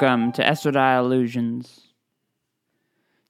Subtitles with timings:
[0.00, 1.88] welcome to Estrodile Illusions.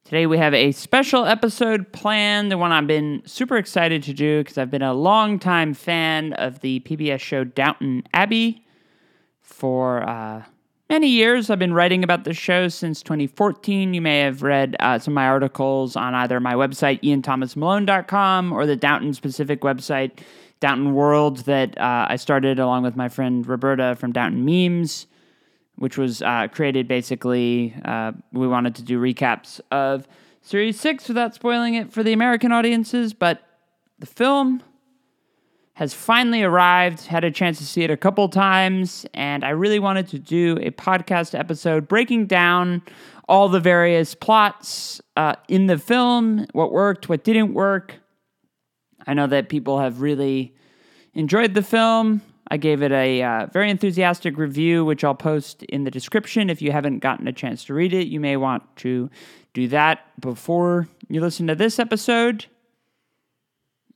[0.05, 4.41] Today we have a special episode planned, the one I've been super excited to do
[4.41, 8.67] because I've been a longtime fan of the PBS show Downton Abbey
[9.41, 10.43] for uh,
[10.91, 11.49] many years.
[11.49, 13.95] I've been writing about the show since 2014.
[13.95, 18.67] You may have read uh, some of my articles on either my website, ianthomasmalone.com, or
[18.67, 20.19] the Downton specific website,
[20.61, 25.07] Downton World, that uh, I started along with my friend Roberta from Downton Memes
[25.79, 27.75] which was uh, created basically.
[27.85, 30.07] Uh, we wanted to do recaps of
[30.43, 33.43] Series 6 without spoiling it for the American audiences, but
[33.99, 34.63] the film
[35.75, 37.07] has finally arrived.
[37.07, 40.59] Had a chance to see it a couple times, and I really wanted to do
[40.61, 42.83] a podcast episode breaking down
[43.29, 47.95] all the various plots uh, in the film, what worked, what didn't work.
[49.07, 50.55] I know that people have really
[51.15, 52.23] enjoyed the film.
[52.51, 56.49] I gave it a uh, very enthusiastic review, which I'll post in the description.
[56.49, 59.11] If you haven't gotten a chance to read it, you may want to
[59.53, 62.47] do that before you listen to this episode.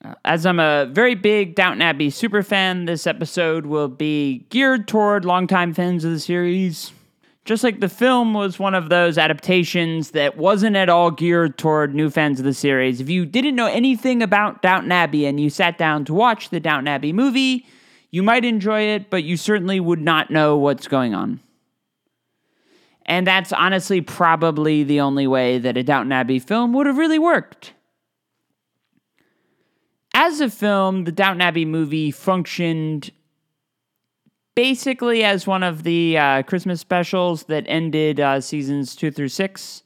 [0.04, 4.86] Uh, as I'm a very big Downton Abbey super fan, this episode will be geared
[4.86, 6.92] toward longtime fans of the series.
[7.44, 11.94] Just like the film was one of those adaptations that wasn't at all geared toward
[11.94, 13.00] new fans of the series.
[13.00, 16.60] If you didn't know anything about Downton Abbey and you sat down to watch the
[16.60, 17.66] Downton Abbey movie,
[18.12, 21.40] you might enjoy it, but you certainly would not know what's going on.
[23.06, 27.18] And that's honestly probably the only way that a Downton Abbey film would have really
[27.18, 27.72] worked.
[30.14, 33.10] As a film, the Downton Abbey movie functioned
[34.54, 39.82] basically as one of the uh, Christmas specials that ended uh, seasons two through six.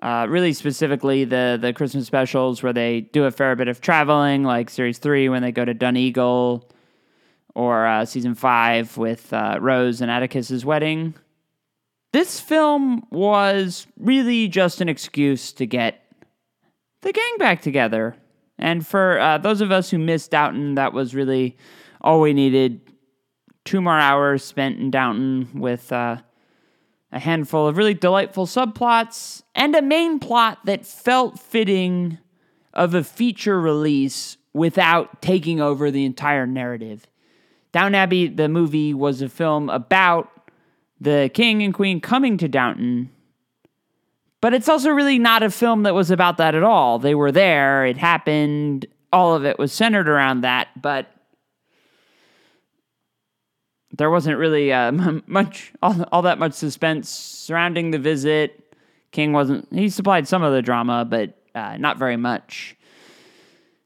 [0.00, 4.44] Uh, really specifically, the the Christmas specials where they do a fair bit of traveling,
[4.44, 6.70] like series three when they go to Donegal
[7.58, 11.12] or uh, season five with uh, Rose and Atticus's wedding.
[12.12, 16.00] This film was really just an excuse to get
[17.02, 18.14] the gang back together.
[18.58, 21.56] And for uh, those of us who missed Downton, that was really
[22.00, 22.80] all we needed.
[23.64, 26.18] Two more hours spent in Downton with uh,
[27.10, 32.18] a handful of really delightful subplots and a main plot that felt fitting
[32.72, 37.08] of a feature release without taking over the entire narrative.
[37.72, 40.30] Downton Abbey, the movie, was a film about
[41.00, 43.10] the king and queen coming to Downton.
[44.40, 46.98] But it's also really not a film that was about that at all.
[46.98, 51.12] They were there, it happened, all of it was centered around that, but
[53.96, 54.92] there wasn't really uh,
[55.26, 58.74] much, all, all that much suspense surrounding the visit.
[59.10, 62.76] King wasn't, he supplied some of the drama, but uh, not very much.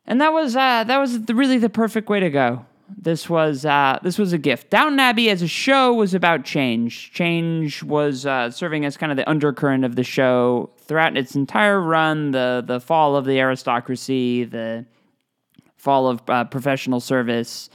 [0.06, 2.66] And that was uh, that was the, really the perfect way to go.
[2.96, 4.70] This was uh, this was a gift.
[4.70, 7.12] Downton Abbey as a show was about change.
[7.12, 11.80] Change was uh, serving as kind of the undercurrent of the show throughout its entire
[11.80, 12.32] run.
[12.32, 14.86] The the fall of the aristocracy, the
[15.76, 17.70] fall of uh, professional service,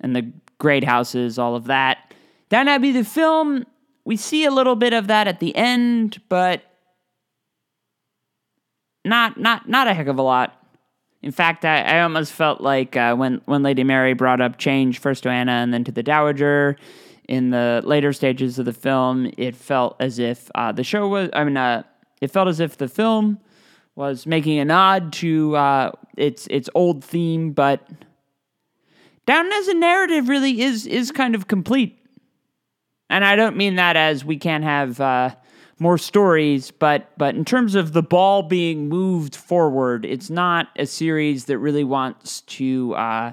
[0.00, 2.14] and the great houses, all of that.
[2.50, 3.64] Downton Abbey, the film,
[4.04, 6.62] we see a little bit of that at the end, but
[9.04, 10.59] not not not a heck of a lot.
[11.22, 14.98] In fact, I, I almost felt like uh, when when Lady Mary brought up change
[15.00, 16.76] first to Anna and then to the Dowager
[17.28, 21.28] in the later stages of the film, it felt as if uh, the show was.
[21.32, 21.82] I mean, uh,
[22.20, 23.38] it felt as if the film
[23.94, 27.86] was making a nod to uh, its its old theme, but
[29.26, 31.98] Down as a narrative really is is kind of complete.
[33.08, 35.34] And I don't mean that as we can't have uh,
[35.80, 40.86] more stories, but but in terms of the ball being moved forward, it's not a
[40.86, 42.94] series that really wants to.
[42.94, 43.32] Uh,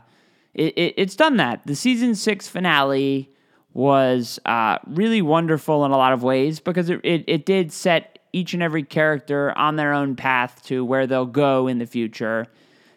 [0.54, 1.62] it, it, it's done that.
[1.68, 3.30] The season six finale
[3.74, 8.18] was uh, really wonderful in a lot of ways because it, it, it did set
[8.34, 12.48] each and every character on their own path to where they'll go in the future.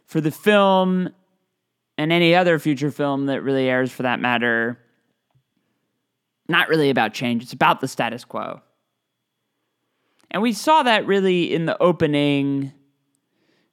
[0.06, 1.10] For the film
[1.98, 4.78] and any other future film that really airs for that matter,
[6.48, 7.42] not really about change.
[7.42, 8.62] It's about the status quo.
[10.30, 12.72] And we saw that really in the opening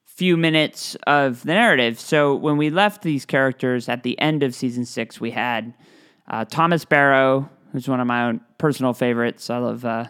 [0.05, 1.99] few minutes of the narrative.
[1.99, 5.75] So when we left these characters at the end of season six, we had
[6.27, 9.51] uh, Thomas Barrow, who's one of my own personal favorites.
[9.51, 10.05] I love, uh,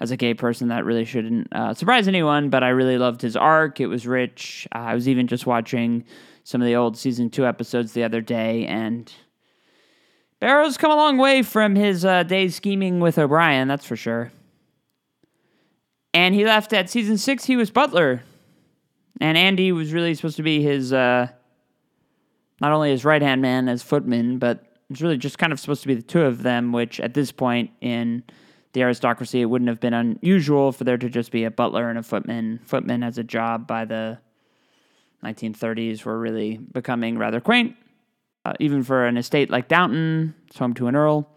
[0.00, 3.36] as a gay person, that really shouldn't uh, surprise anyone, but I really loved his
[3.36, 3.78] arc.
[3.78, 4.66] It was rich.
[4.74, 6.04] Uh, I was even just watching
[6.42, 9.12] some of the old season two episodes the other day, and
[10.40, 14.32] Barrow's come a long way from his uh, days scheming with O'Brien, that's for sure.
[16.14, 17.44] And he left at season six.
[17.44, 18.22] He was Butler,
[19.20, 21.26] and Andy was really supposed to be his uh,
[22.60, 25.82] not only his right hand man as footman, but it's really just kind of supposed
[25.82, 28.22] to be the two of them, which at this point in
[28.74, 31.98] the aristocracy, it wouldn't have been unusual for there to just be a butler and
[31.98, 32.60] a footman.
[32.64, 34.18] Footman as a job by the
[35.24, 37.76] 1930s were really becoming rather quaint,
[38.44, 41.28] uh, even for an estate like Downton, it's home to an earl.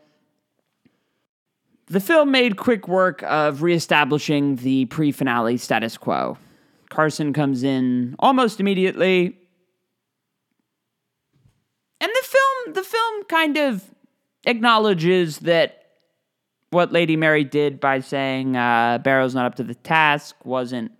[1.89, 6.37] The film made quick work of reestablishing the pre finale status quo.
[6.89, 9.37] Carson comes in almost immediately.
[11.99, 13.83] And the film the film kind of
[14.45, 15.83] acknowledges that
[16.71, 20.91] what Lady Mary did by saying uh, Barrow's not up to the task wasn't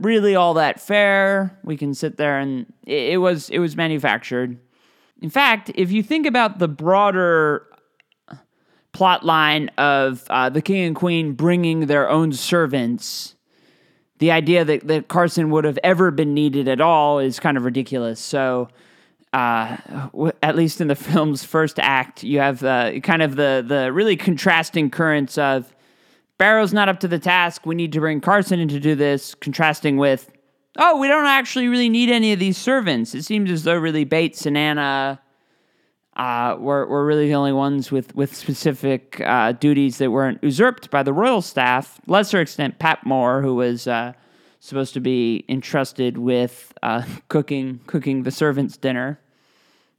[0.00, 1.56] really all that fair.
[1.62, 4.58] We can sit there and it, it was it was manufactured.
[5.22, 7.67] In fact, if you think about the broader
[8.98, 13.36] plot line of uh, the king and queen bringing their own servants,
[14.18, 17.64] the idea that, that Carson would have ever been needed at all is kind of
[17.64, 18.18] ridiculous.
[18.18, 18.66] So,
[19.32, 19.76] uh,
[20.42, 24.16] at least in the film's first act, you have uh, kind of the the really
[24.16, 25.72] contrasting currents of
[26.36, 27.66] Barrow's not up to the task.
[27.66, 30.28] We need to bring Carson in to do this, contrasting with,
[30.76, 33.14] oh, we don't actually really need any of these servants.
[33.14, 35.20] It seems as though really Bates and Anna
[36.18, 40.90] uh, were, were really the only ones with, with specific uh, duties that weren't usurped
[40.90, 42.00] by the royal staff.
[42.08, 44.12] Lesser extent, Patmore, who was uh,
[44.58, 49.20] supposed to be entrusted with uh, cooking cooking the servants' dinner,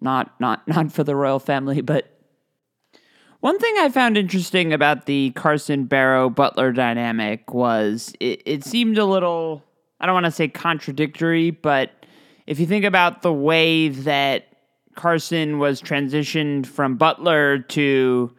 [0.02, 2.16] not not not for the royal family, but.
[3.42, 8.98] One thing I found interesting about the Carson Barrow Butler dynamic was it, it seemed
[8.98, 9.64] a little,
[10.02, 12.06] I don't want to say contradictory, but
[12.48, 14.49] if you think about the way that
[15.00, 18.36] Carson was transitioned from butler to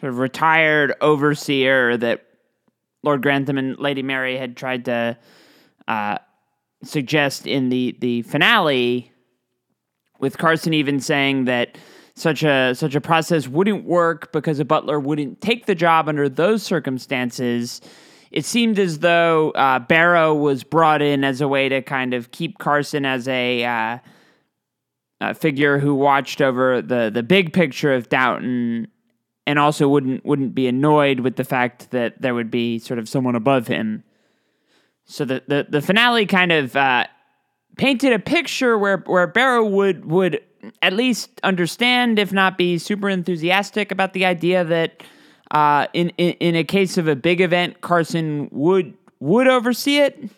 [0.00, 2.26] sort of retired overseer that
[3.04, 5.16] Lord Grantham and Lady Mary had tried to
[5.86, 6.18] uh,
[6.82, 9.12] suggest in the the finale,
[10.18, 11.78] with Carson even saying that
[12.16, 16.28] such a such a process wouldn't work because a butler wouldn't take the job under
[16.28, 17.80] those circumstances.
[18.32, 22.32] It seemed as though uh, Barrow was brought in as a way to kind of
[22.32, 23.98] keep Carson as a uh,
[25.20, 28.88] uh, figure who watched over the the big picture of Downton
[29.46, 33.08] and also wouldn't wouldn't be annoyed with the fact that there would be sort of
[33.08, 34.04] someone above him.
[35.04, 37.06] So the the, the finale kind of uh,
[37.76, 40.40] painted a picture where where Barrow would would
[40.80, 45.02] at least understand, if not be super enthusiastic about the idea that
[45.50, 50.30] uh, in, in in a case of a big event, Carson would would oversee it.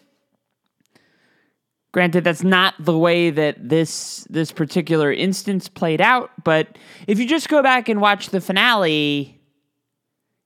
[1.96, 6.76] Granted, that's not the way that this this particular instance played out, but
[7.06, 9.40] if you just go back and watch the finale,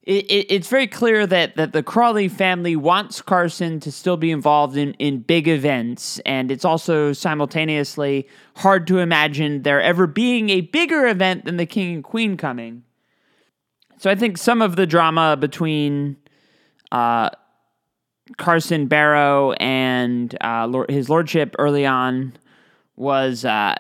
[0.05, 4.31] it, it, it's very clear that that the Crawley family wants Carson to still be
[4.31, 10.51] involved in in big events, and it's also simultaneously hard to imagine there ever being
[10.51, 12.85] a bigger event than the King and Queen coming.
[13.99, 16.17] So I think some of the drama between
[16.93, 17.31] uh,
[18.37, 22.33] Carson Barrow and uh, his lordship early on
[22.97, 23.77] was uh,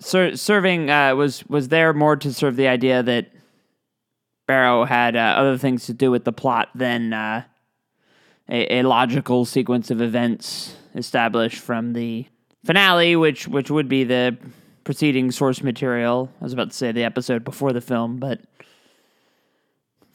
[0.00, 3.30] ser- serving uh, was was there more to serve the idea that
[4.46, 7.44] Barrow had uh, other things to do with the plot than uh,
[8.48, 12.26] a, a, logical sequence of events established from the
[12.64, 14.36] finale, which which would be the
[14.84, 16.30] preceding source material.
[16.40, 18.40] I was about to say the episode before the film, but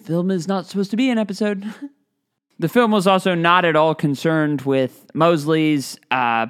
[0.03, 1.73] film is not supposed to be an episode.
[2.59, 6.47] The film was also not at all concerned with Molesley's uh,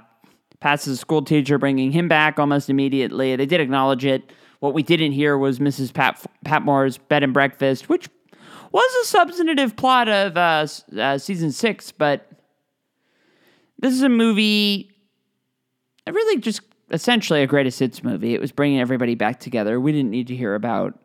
[0.59, 3.35] past as a school teacher, bringing him back almost immediately.
[3.35, 4.31] They did acknowledge it.
[4.59, 5.93] What we didn't hear was Mrs.
[5.93, 8.09] Pat, Patmore's bed and breakfast, which
[8.71, 10.67] was a substantive plot of uh,
[10.99, 12.29] uh, season six, but
[13.77, 14.91] this is a movie,
[16.07, 16.61] really just
[16.91, 18.33] essentially a greatest hits movie.
[18.33, 19.79] It was bringing everybody back together.
[19.79, 20.99] We didn't need to hear about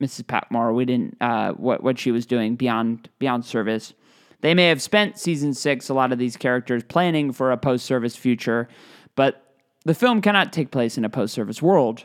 [0.00, 0.26] Mrs.
[0.26, 0.72] Patmore.
[0.72, 3.92] We didn't uh, what what she was doing beyond beyond service.
[4.44, 7.86] They may have spent season six, a lot of these characters, planning for a post
[7.86, 8.68] service future,
[9.16, 9.54] but
[9.86, 12.04] the film cannot take place in a post service world.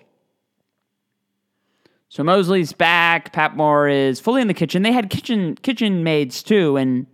[2.07, 3.33] So Molesley's back.
[3.33, 4.83] Patmore is fully in the kitchen.
[4.83, 7.07] They had kitchen kitchen maids too, and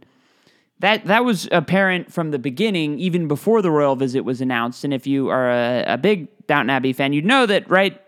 [0.77, 4.84] that that was apparent from the beginning, even before the royal visit was announced.
[4.84, 8.00] And if you are a, a big Downton Abbey fan, you'd know that right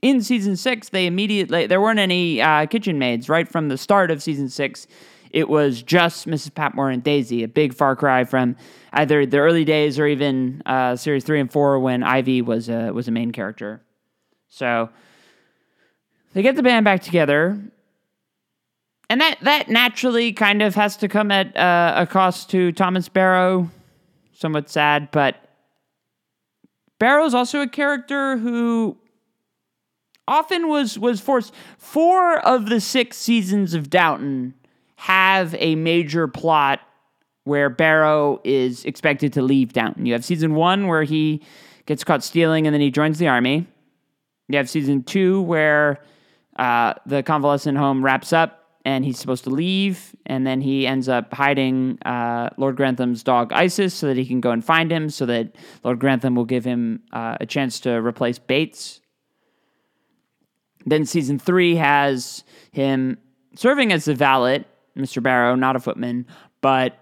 [0.00, 4.10] in season six, they immediately there weren't any uh, kitchen maids right from the start
[4.10, 4.86] of season six
[5.30, 6.54] it was just Mrs.
[6.54, 8.56] Patmore and Daisy, a big far cry from
[8.92, 12.90] either the early days or even uh, series three and four when Ivy was a,
[12.92, 13.82] was a main character.
[14.48, 14.90] So
[16.32, 17.58] they get the band back together,
[19.08, 23.08] and that that naturally kind of has to come at uh, a cost to Thomas
[23.08, 23.70] Barrow.
[24.32, 25.36] Somewhat sad, but
[26.98, 28.98] Barrow's also a character who
[30.28, 31.54] often was was forced.
[31.78, 34.54] Four of the six seasons of Downton
[34.96, 36.80] have a major plot
[37.44, 40.04] where Barrow is expected to leave Downton.
[40.04, 41.42] You have season one where he
[41.86, 43.66] gets caught stealing and then he joins the army.
[44.48, 46.02] You have season two where
[46.56, 51.08] uh, the convalescent home wraps up and he's supposed to leave, and then he ends
[51.08, 55.10] up hiding uh, Lord Grantham's dog Isis so that he can go and find him,
[55.10, 59.00] so that Lord Grantham will give him uh, a chance to replace Bates.
[60.84, 63.18] Then season three has him
[63.56, 64.64] serving as the valet,
[64.96, 65.22] Mr.
[65.22, 66.26] Barrow, not a footman,
[66.60, 66.98] but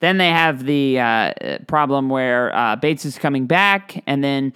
[0.00, 1.32] then they have the uh,
[1.66, 4.52] problem where uh, Bates is coming back, and then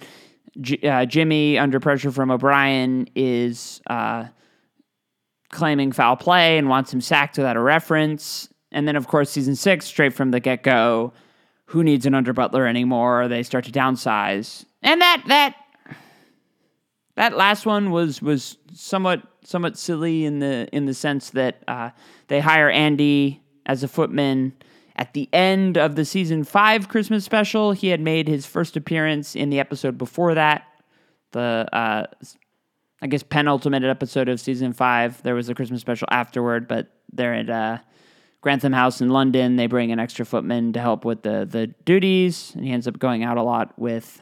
[0.61, 4.25] J- uh, Jimmy, under pressure from O'Brien, is uh,
[5.49, 8.47] claiming foul play and wants him sacked without a reference.
[8.71, 11.13] And then, of course, season six, straight from the get go,
[11.65, 13.27] who needs an under butler anymore?
[13.27, 15.55] They start to downsize, and that that
[17.15, 21.91] that last one was was somewhat somewhat silly in the in the sense that uh,
[22.27, 24.53] they hire Andy as a footman.
[24.95, 29.35] At the end of the season five Christmas special, he had made his first appearance
[29.35, 30.65] in the episode before that,
[31.31, 32.05] the uh,
[33.01, 35.21] I guess penultimate episode of season five.
[35.23, 37.79] There was a Christmas special afterward, but they're at uh,
[38.41, 39.55] Grantham House in London.
[39.55, 42.99] They bring an extra footman to help with the the duties, and he ends up
[42.99, 44.21] going out a lot with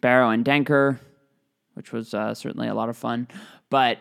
[0.00, 1.00] Barrow and Denker,
[1.76, 3.28] which was uh, certainly a lot of fun.
[3.68, 3.98] But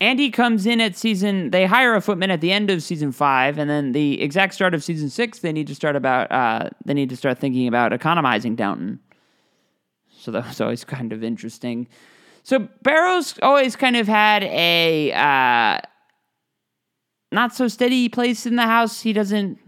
[0.00, 1.50] Andy comes in at season.
[1.50, 4.72] They hire a footman at the end of season five, and then the exact start
[4.72, 5.40] of season six.
[5.40, 6.30] They need to start about.
[6.30, 9.00] Uh, they need to start thinking about economizing Downton.
[10.16, 11.88] So that was always kind of interesting.
[12.44, 15.80] So Barrow's always kind of had a uh,
[17.32, 19.00] not so steady place in the house.
[19.00, 19.58] He doesn't.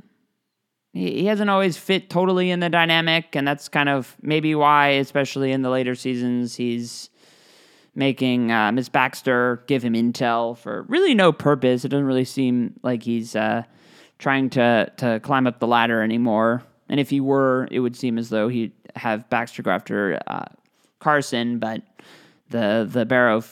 [0.97, 5.53] He, hasn't always fit totally in the dynamic, and that's kind of maybe why, especially
[5.53, 7.11] in the later seasons, he's
[7.95, 11.85] making uh, Miss Baxter give him intel for really no purpose.
[11.85, 13.65] It doesn't really seem like he's uh,
[14.19, 16.63] trying to to climb up the ladder anymore.
[16.89, 20.47] And if he were, it would seem as though he'd have Baxter go after uh,
[20.99, 21.83] Carson, but
[22.49, 23.43] the the Barrow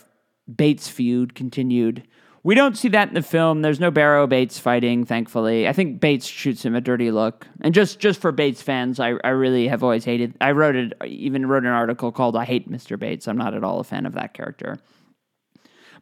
[0.57, 2.07] Bates feud continued.
[2.45, 3.63] We don't see that in the film.
[3.63, 5.67] There's no Barrow Bates fighting, thankfully.
[5.67, 7.47] I think Bates shoots him a dirty look.
[7.63, 10.37] And just just for Bates fans, I, I really have always hated.
[10.43, 12.99] I wrote it, even wrote an article called "I Hate Mr.
[12.99, 14.77] Bates." I'm not at all a fan of that character.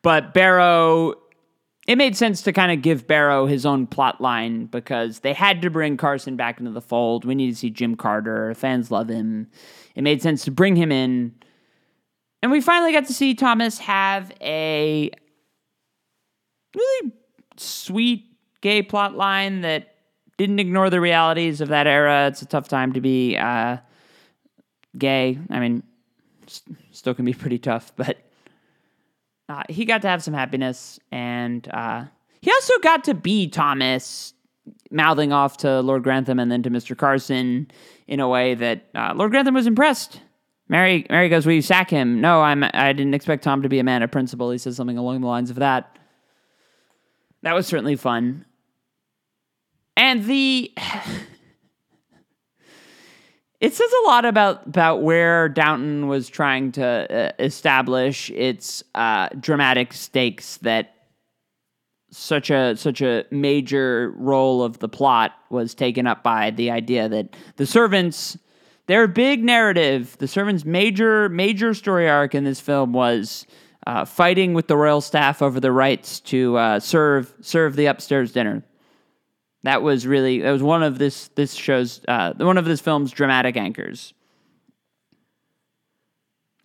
[0.03, 1.15] But Barrow
[1.87, 5.63] it made sense to kind of give Barrow his own plot line because they had
[5.63, 7.25] to bring Carson back into the fold.
[7.25, 8.55] We need to see Jim Carter.
[8.55, 9.49] Fans love him.
[9.97, 11.35] It made sense to bring him in.
[12.41, 15.11] And we finally got to see Thomas have a
[16.75, 17.13] really
[17.57, 18.27] sweet
[18.61, 19.95] gay plot line that
[20.39, 22.29] didn't ignore the realities of that era.
[22.29, 23.79] It's a tough time to be uh,
[24.97, 25.39] gay.
[25.51, 25.83] I mean,
[26.47, 28.19] st- still can be pretty tough, but
[29.49, 32.05] uh, he got to have some happiness, and uh,
[32.41, 34.35] he also got to be Thomas,
[34.91, 36.97] mouthing off to Lord Grantham and then to Mr.
[36.97, 37.71] Carson
[38.07, 40.21] in a way that uh, Lord Grantham was impressed.
[40.69, 42.65] Mary, Mary goes, "Will you sack him?" No, I'm.
[42.65, 44.51] I didn't expect Tom to be a man of principle.
[44.51, 45.99] He says something along the lines of that.
[47.43, 48.45] That was certainly fun.
[49.97, 50.73] And the
[53.61, 59.29] it says a lot about about where Downton was trying to uh, establish its uh,
[59.39, 60.95] dramatic stakes that
[62.11, 67.09] such a such a major role of the plot was taken up by the idea
[67.09, 68.39] that the servants
[68.87, 73.47] their big narrative the servants major major story arc in this film was
[73.87, 78.33] uh, fighting with the royal staff over the rights to uh, serve serve the upstairs
[78.33, 78.63] dinner
[79.63, 83.11] that was really that was one of this this show's uh, one of this film's
[83.11, 84.13] dramatic anchors.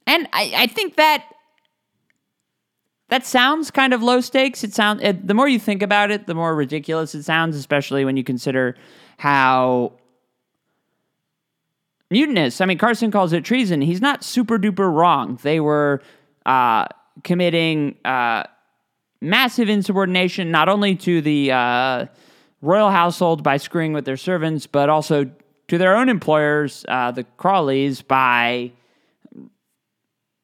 [0.05, 1.25] And I, I think that
[3.09, 4.63] that sounds kind of low stakes.
[4.63, 8.17] It sounds the more you think about it, the more ridiculous it sounds, especially when
[8.17, 8.75] you consider
[9.17, 9.93] how
[12.09, 12.61] mutinous.
[12.61, 13.81] I mean, Carson calls it treason.
[13.81, 15.39] He's not super duper wrong.
[15.43, 16.01] They were
[16.45, 16.85] uh,
[17.23, 18.43] committing uh,
[19.21, 22.05] massive insubordination, not only to the uh,
[22.61, 25.29] royal household by screwing with their servants, but also
[25.67, 28.71] to their own employers, uh, the Crawleys, by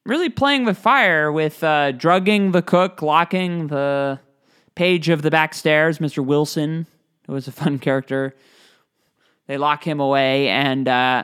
[0.05, 4.19] really playing with fire with uh, drugging the cook, locking the
[4.75, 6.25] page of the back stairs, Mr.
[6.25, 6.85] Wilson,
[7.27, 8.35] who was a fun character.
[9.47, 11.23] They lock him away, and uh,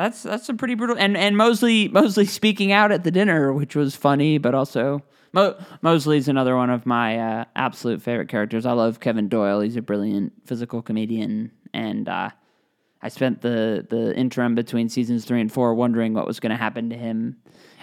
[0.00, 0.96] that's that's a pretty brutal.
[0.98, 5.02] And and Molesley Molesley speaking out at the dinner, which was funny, but also
[5.32, 8.66] Mo- Molesley's another one of my uh, absolute favorite characters.
[8.66, 9.60] I love Kevin Doyle.
[9.60, 12.30] He's a brilliant physical comedian, and uh,
[13.02, 16.56] I spent the the interim between seasons three and four wondering what was going to
[16.56, 17.36] happen to him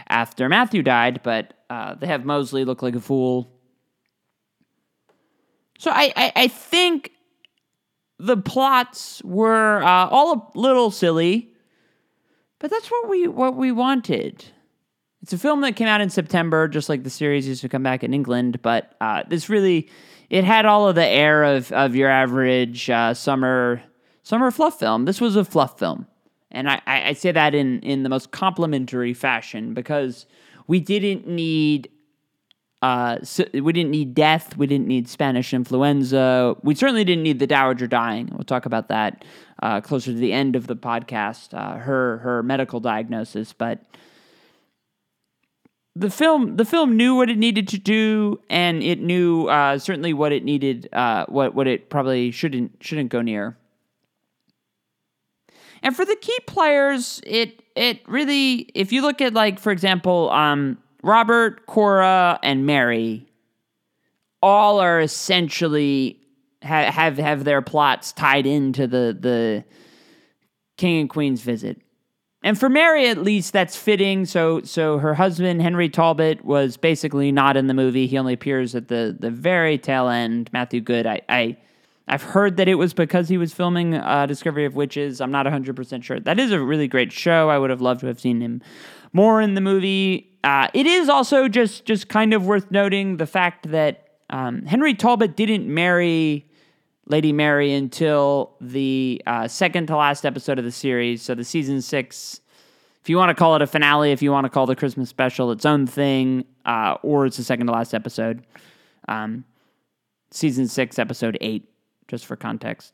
[0.10, 1.22] after Matthew died.
[1.24, 3.54] But uh, they have Molesley look like a fool.
[5.80, 7.12] So I, I, I think
[8.18, 11.54] the plots were uh, all a little silly,
[12.60, 14.46] but that's what we what we wanted.
[15.22, 17.84] It's a film that came out in September, just like the series used to come
[17.84, 18.62] back in England.
[18.62, 19.90] But uh, this really,
[20.30, 23.82] it had all of the air of of your average uh, summer
[24.24, 25.06] summer fluff film.
[25.06, 26.08] This was a fluff film,
[26.52, 30.26] and I, I, say that in in the most complimentary fashion because
[30.68, 31.90] we didn't need
[32.82, 33.18] uh,
[33.54, 34.56] we didn't need death.
[34.56, 36.56] We didn't need Spanish influenza.
[36.62, 38.30] We certainly didn't need the dowager dying.
[38.32, 39.26] We'll talk about that
[39.62, 41.54] uh, closer to the end of the podcast.
[41.54, 43.84] Uh, her her medical diagnosis, but
[45.96, 50.14] the film the film knew what it needed to do, and it knew uh, certainly
[50.14, 53.58] what it needed, uh, what what it probably shouldn't shouldn't go near.
[55.84, 60.30] And for the key players, it it really, if you look at like for example,
[60.32, 63.28] um, Robert, Cora, and Mary,
[64.42, 66.20] all are essentially
[66.62, 69.64] have have, have their plots tied into the the
[70.78, 71.82] king and queen's visit.
[72.44, 74.26] And for Mary, at least, that's fitting.
[74.26, 78.06] So, so her husband Henry Talbot was basically not in the movie.
[78.08, 80.50] He only appears at the the very tail end.
[80.54, 81.58] Matthew Goode, I, I
[82.08, 85.20] I've heard that it was because he was filming uh, Discovery of Witches.
[85.20, 86.20] I'm not 100 percent sure.
[86.20, 87.50] That is a really great show.
[87.50, 88.62] I would have loved to have seen him
[89.14, 90.38] more in the movie.
[90.44, 94.94] Uh, it is also just just kind of worth noting the fact that um, Henry
[94.94, 96.47] Talbot didn't marry
[97.08, 101.22] Lady Mary until the uh, second to last episode of the series.
[101.22, 102.42] So the season six,
[103.02, 105.10] if you want to call it a finale, if you want to call the Christmas
[105.10, 108.46] special its own thing, uh, or it's the second to last episode.
[109.08, 109.46] Um,
[110.32, 111.70] season six, episode eight,
[112.08, 112.94] just for context.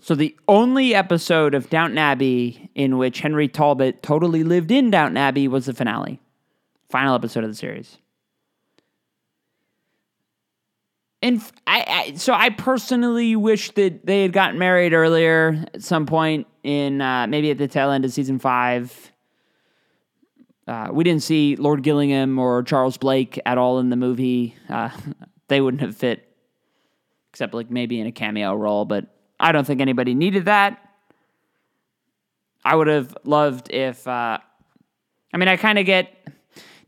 [0.00, 5.16] So the only episode of Downton Abbey in which Henry Talbot totally lived in Downton
[5.16, 6.20] Abbey was the finale,
[6.90, 7.96] final episode of the series.
[11.24, 16.04] And I, I, so I personally wish that they had gotten married earlier at some
[16.04, 19.10] point in uh, maybe at the tail end of season five.
[20.68, 24.54] Uh, we didn't see Lord Gillingham or Charles Blake at all in the movie.
[24.68, 24.90] Uh,
[25.48, 26.28] they wouldn't have fit,
[27.30, 28.84] except like maybe in a cameo role.
[28.84, 29.06] But
[29.40, 30.78] I don't think anybody needed that.
[32.66, 34.06] I would have loved if.
[34.06, 34.36] Uh,
[35.32, 36.14] I mean, I kind of get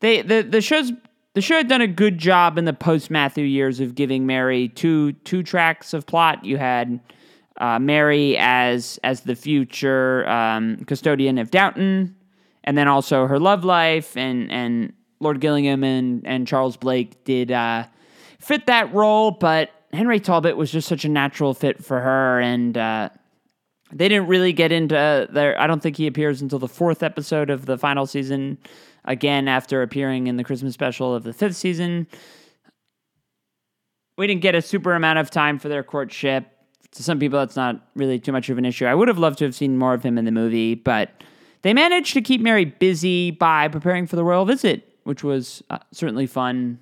[0.01, 0.93] they the the show's
[1.37, 4.69] the show had done a good job in the post Matthew years of giving Mary
[4.69, 6.43] two two tracks of plot.
[6.47, 6.99] You had
[7.59, 12.17] uh, Mary as as the future um, custodian of Downton,
[12.65, 17.53] and then also her love life, and and Lord Gillingham and and Charles Blake did
[17.53, 17.85] uh,
[18.41, 22.79] fit that role, but Henry Talbot was just such a natural fit for her, and
[22.79, 23.11] uh,
[23.93, 25.61] they didn't really get into there.
[25.61, 28.57] I don't think he appears until the fourth episode of the final season
[29.07, 32.07] again after appearing in the Christmas special of the fifth season.
[34.19, 36.47] We didn't get a super amount of time for their courtship.
[36.93, 38.87] To some people, that's not really too much of an issue.
[38.87, 41.23] I would have loved to have seen more of him in the movie, but
[41.63, 45.79] they managed to keep Mary busy by preparing for the royal visit, which was uh,
[45.93, 46.79] certainly fun.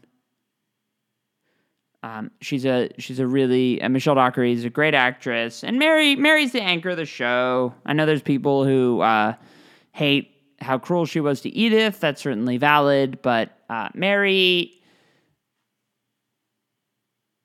[2.05, 6.17] Um, she's a she's a really uh, Michelle Dockery is a great actress, and Mary
[6.17, 7.75] Mary's the anchor of the show.
[7.87, 9.35] I know there's people who uh,
[9.93, 10.34] hate
[10.65, 12.01] how cruel she was to Edith.
[12.01, 14.73] That's certainly valid, but uh, Mary.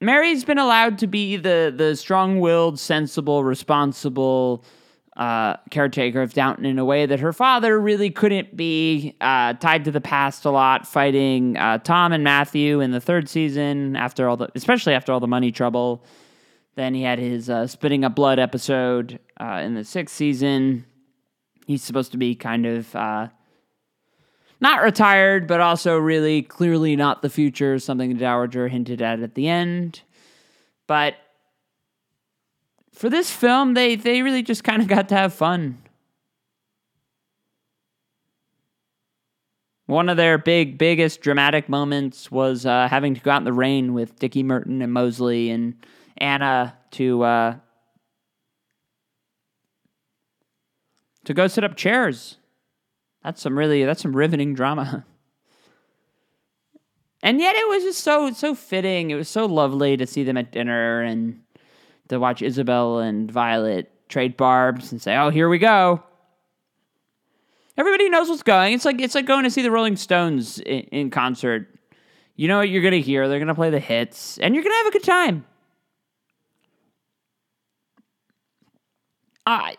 [0.02, 4.64] Mary's been allowed to be the the strong-willed, sensible, responsible
[5.18, 9.18] uh, caretaker of Downton in a way that her father really couldn't be.
[9.20, 13.28] Uh, tied to the past a lot, fighting uh, Tom and Matthew in the third
[13.28, 16.06] season after all the, especially after all the money trouble.
[16.76, 20.86] Then he had his uh, spitting up blood episode uh, in the sixth season
[21.70, 23.28] he's supposed to be kind of uh,
[24.60, 29.36] not retired, but also really clearly not the future, something the Dowager hinted at at
[29.36, 30.02] the end.
[30.88, 31.14] But
[32.92, 35.78] for this film, they, they really just kind of got to have fun.
[39.86, 43.54] One of their big, biggest dramatic moments was uh, having to go out in the
[43.54, 45.76] rain with Dickie Merton and Molesley and
[46.18, 47.56] Anna to uh,
[51.30, 52.38] to go sit up chairs.
[53.24, 55.06] That's some really that's some riveting drama.
[57.22, 59.10] And yet it was just so so fitting.
[59.10, 61.42] It was so lovely to see them at dinner and
[62.08, 66.02] to watch Isabel and Violet trade barbs and say, "Oh, here we go."
[67.78, 68.72] Everybody knows what's going.
[68.72, 71.68] It's like it's like going to see the Rolling Stones in, in concert.
[72.38, 73.28] You know what you're gonna hear.
[73.28, 75.46] They're gonna play the hits, and you're gonna have a good time.
[79.46, 79.72] Uh,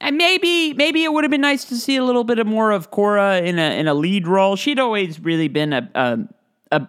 [0.00, 2.70] and maybe maybe it would have been nice to see a little bit of more
[2.70, 4.56] of Cora in a in a lead role.
[4.56, 6.18] She'd always really been a a,
[6.70, 6.88] a,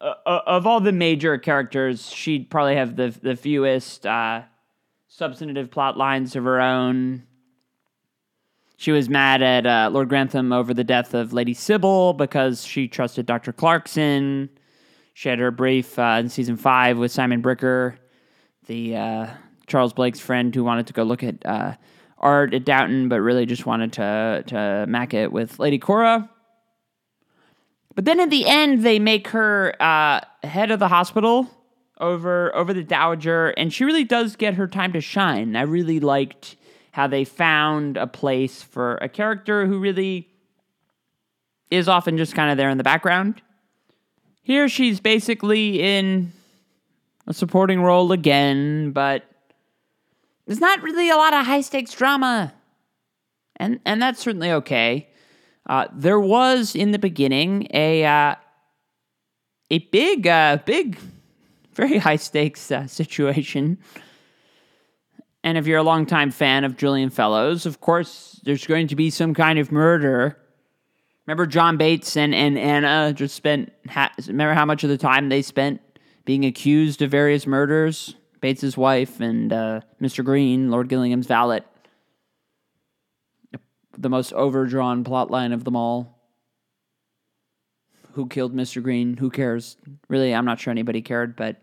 [0.00, 4.42] a, of all the major characters, she'd probably have the the fewest uh,
[5.08, 7.24] substantive plot lines of her own.
[8.76, 12.88] She was mad at uh, Lord Grantham over the death of Lady Sybil because she
[12.88, 13.52] trusted Dr.
[13.52, 14.50] Clarkson.
[15.14, 17.96] She had her brief uh, in season five with Simon Bricker,
[18.66, 19.26] the uh,
[19.68, 21.74] Charles Blake's friend who wanted to go look at uh,
[22.24, 26.28] art at Downton, but really just wanted to to mac it with Lady Cora.
[27.94, 31.48] But then at the end, they make her uh, head of the hospital
[32.00, 35.54] over over the Dowager, and she really does get her time to shine.
[35.54, 36.56] I really liked
[36.90, 40.28] how they found a place for a character who really
[41.70, 43.42] is often just kind of there in the background.
[44.42, 46.32] Here she's basically in
[47.26, 49.24] a supporting role again, but
[50.46, 52.54] there's not really a lot of high stakes drama.
[53.56, 55.08] And and that's certainly okay.
[55.66, 58.34] Uh, there was in the beginning a uh,
[59.70, 60.98] a big uh, big
[61.72, 63.78] very high stakes uh, situation
[65.44, 69.10] and if you're a longtime fan of Julian Fellowes, of course, there's going to be
[69.10, 70.38] some kind of murder.
[71.26, 75.28] Remember John Bates and, and Anna just spent, ha- remember how much of the time
[75.28, 75.82] they spent
[76.24, 78.16] being accused of various murders?
[78.44, 80.22] Bates's wife and uh, Mr.
[80.22, 81.62] Green, Lord Gillingham's valet.
[83.96, 86.20] The most overdrawn plot line of them all.
[88.12, 88.82] Who killed Mr.
[88.82, 89.16] Green?
[89.16, 89.78] Who cares?
[90.10, 91.56] Really, I'm not sure anybody cared, but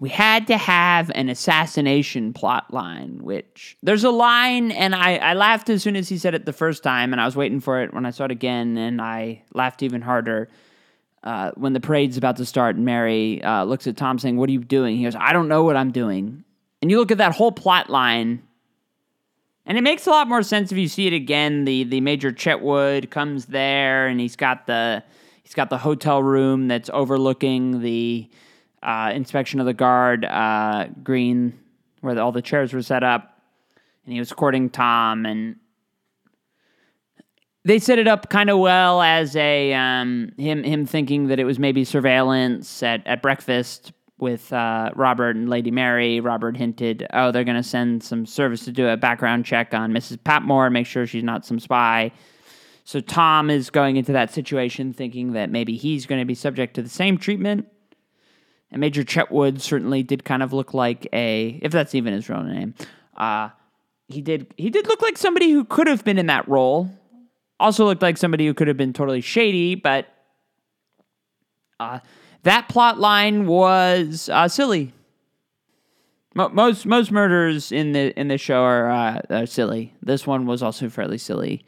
[0.00, 5.34] we had to have an assassination plot line, which there's a line, and I, I
[5.34, 7.80] laughed as soon as he said it the first time, and I was waiting for
[7.80, 10.48] it when I saw it again, and I laughed even harder.
[11.22, 14.52] Uh, when the parade's about to start, Mary uh, looks at Tom saying, What are
[14.52, 14.96] you doing?
[14.96, 16.44] He goes, I don't know what I'm doing.
[16.80, 18.42] And you look at that whole plot line,
[19.66, 21.64] and it makes a lot more sense if you see it again.
[21.64, 25.02] The the Major Chetwode comes there, and he's got the
[25.42, 28.28] he's got the hotel room that's overlooking the
[28.82, 31.58] uh, inspection of the guard uh, green
[32.00, 33.42] where the, all the chairs were set up,
[34.04, 35.56] and he was courting Tom, and
[37.70, 41.44] they set it up kind of well as a um, him him thinking that it
[41.44, 46.18] was maybe surveillance at, at breakfast with uh, Robert and Lady Mary.
[46.18, 49.92] Robert hinted, oh, they're going to send some service to do a background check on
[49.92, 50.22] Mrs.
[50.22, 52.10] Patmore, make sure she's not some spy.
[52.84, 56.74] So Tom is going into that situation thinking that maybe he's going to be subject
[56.74, 57.68] to the same treatment.
[58.72, 62.42] And Major Chetwode certainly did kind of look like a, if that's even his real
[62.42, 62.74] name,
[63.16, 63.50] uh,
[64.08, 66.90] he did he did look like somebody who could have been in that role.
[67.60, 70.08] Also looked like somebody who could have been totally shady, but
[71.78, 72.00] uh,
[72.42, 74.92] that plot line was uh, silly.
[76.34, 79.94] most most murders in the in the show are, uh, are silly.
[80.02, 81.64] This one was also fairly silly.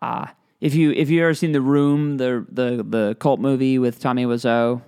[0.00, 0.28] Uh,
[0.60, 4.24] if you if you ever seen the Room, the the the cult movie with Tommy
[4.24, 4.80] Wiseau,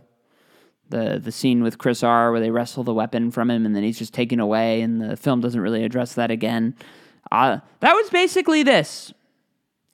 [0.89, 3.83] the the scene with Chris R where they wrestle the weapon from him and then
[3.83, 6.75] he's just taken away and the film doesn't really address that again.
[7.31, 9.13] Uh, that was basically this.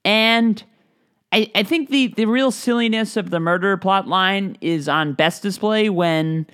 [0.08, 0.64] And
[1.32, 5.42] I, I think the, the real silliness of the murder plot line is on best
[5.42, 6.46] display when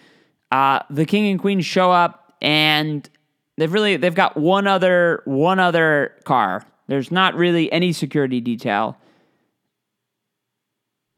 [0.51, 3.09] uh, the king and queen show up and
[3.57, 6.67] they've really they've got one other one other car.
[6.89, 8.99] There's not really any security detail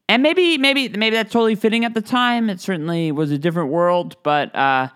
[0.07, 2.51] and maybe maybe maybe that's totally fitting at the time.
[2.51, 4.89] It certainly was a different world, but uh,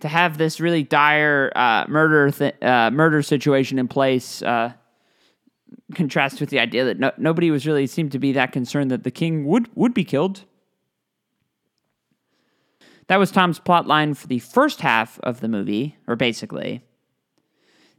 [0.00, 4.42] to have this really dire uh, murder th- uh, murder situation in place
[5.94, 9.04] contrasts with the idea that no- nobody was really seemed to be that concerned that
[9.04, 10.44] the king would would be killed.
[13.08, 16.82] That was Tom's plot line for the first half of the movie, or basically.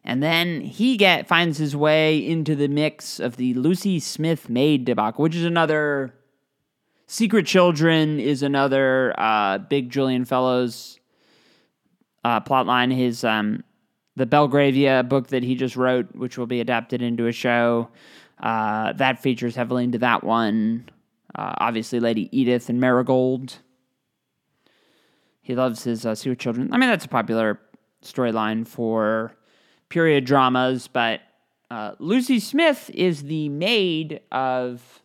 [0.03, 4.85] And then he get finds his way into the mix of the Lucy Smith maid
[4.85, 6.13] debacle, which is another
[7.07, 10.99] Secret Children is another uh, big Julian Fellowes
[12.23, 12.93] uh, plotline.
[12.93, 13.63] His um,
[14.15, 17.89] the Belgravia book that he just wrote, which will be adapted into a show,
[18.41, 20.89] uh, that features heavily into that one.
[21.33, 23.59] Uh, obviously, Lady Edith and Marigold.
[25.41, 26.73] He loves his uh, Secret Children.
[26.73, 27.59] I mean, that's a popular
[28.03, 29.35] storyline for
[29.89, 31.21] period dramas, but
[31.71, 35.01] uh, Lucy Smith is the maid of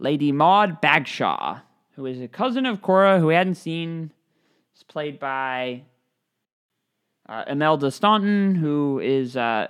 [0.00, 1.60] Lady Maud Bagshaw,
[1.94, 4.12] who is a cousin of Cora who we hadn't seen.
[4.74, 5.82] Is played by
[7.28, 9.68] uh, Imelda Staunton, who is uh,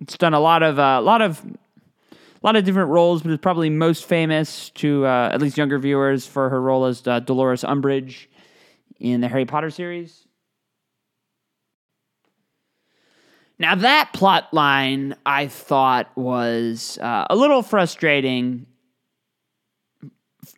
[0.00, 3.32] it's done a lot of a uh, lot of a lot of different roles, but
[3.32, 7.20] is probably most famous to uh, at least younger viewers for her role as uh,
[7.20, 8.26] Dolores Umbridge
[8.98, 10.26] in the Harry Potter series.
[13.58, 18.64] Now, that plot line I thought was uh, a little frustrating,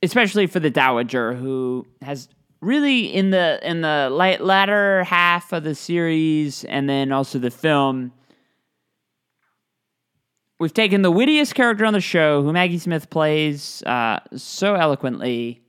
[0.04, 2.28] especially for the Dowager, who has
[2.62, 8.12] really in the in the latter half of the series and then also the film
[10.58, 15.62] we've taken the wittiest character on the show who maggie smith plays uh, so eloquently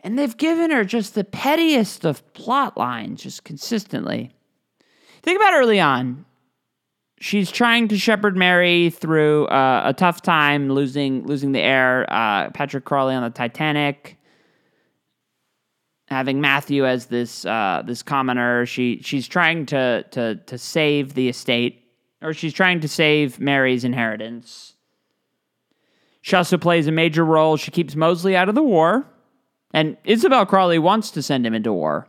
[0.00, 4.30] and they've given her just the pettiest of plot lines just consistently.
[5.22, 6.24] Think about early on.
[7.20, 12.50] She's trying to shepherd mary through uh, a tough time losing losing the heir uh,
[12.50, 14.16] patrick crawley on the titanic
[16.08, 18.66] having Matthew as this uh, this commoner.
[18.66, 21.84] She she's trying to to to save the estate,
[22.22, 24.74] or she's trying to save Mary's inheritance.
[26.20, 27.56] She also plays a major role.
[27.56, 29.06] She keeps Molesley out of the war,
[29.72, 32.08] and Isabel Crawley wants to send him into war,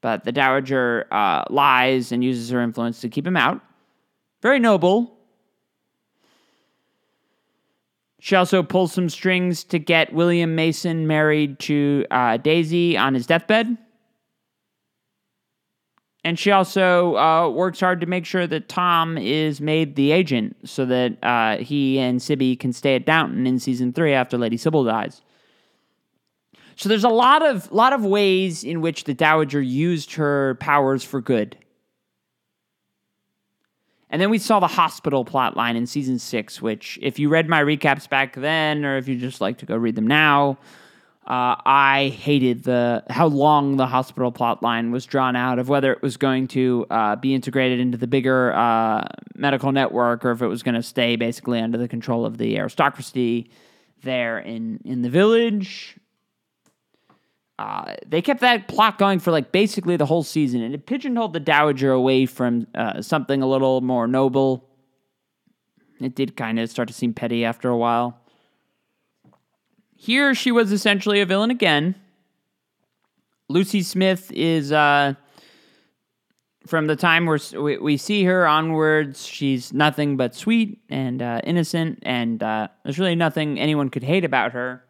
[0.00, 3.60] but the Dowager uh, lies and uses her influence to keep him out.
[4.40, 5.16] Very noble,
[8.24, 13.26] she also pulls some strings to get William Mason married to uh, Daisy on his
[13.26, 13.76] deathbed.
[16.22, 20.54] And she also uh, works hard to make sure that Tom is made the agent
[20.64, 24.56] so that uh, he and Sybbie can stay at Downton in season three after Lady
[24.56, 25.20] Sybil dies.
[26.76, 31.02] So there's a lot of lot of ways in which the Dowager used her powers
[31.02, 31.56] for good.
[34.12, 37.48] And then we saw the hospital plot line in season six, which, if you read
[37.48, 40.58] my recaps back then, or if you just like to go read them now,
[41.26, 45.92] uh, I hated the how long the hospital plot line was drawn out of whether
[45.92, 50.42] it was going to uh, be integrated into the bigger uh, medical network or if
[50.42, 53.48] it was going to stay basically under the control of the aristocracy
[54.02, 55.96] there in in the village.
[57.62, 61.32] Uh, they kept that plot going for like basically the whole season, and it pigeonholed
[61.32, 64.68] the Dowager away from uh, something a little more noble.
[66.00, 68.18] It did kind of start to seem petty after a while.
[69.94, 71.94] Here, she was essentially a villain again.
[73.48, 75.14] Lucy Smith is, uh,
[76.66, 82.00] from the time we we, see her onwards, she's nothing but sweet and uh, innocent,
[82.02, 84.82] and uh, there's really nothing anyone could hate about her.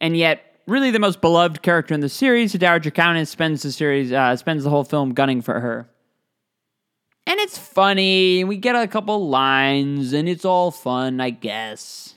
[0.00, 2.52] And yet, really the most beloved character in the series.
[2.52, 5.88] The Dowager Countess spends the series, uh, spends the whole film gunning for her.
[7.26, 8.44] And it's funny.
[8.44, 12.14] We get a couple lines, and it's all fun, I guess.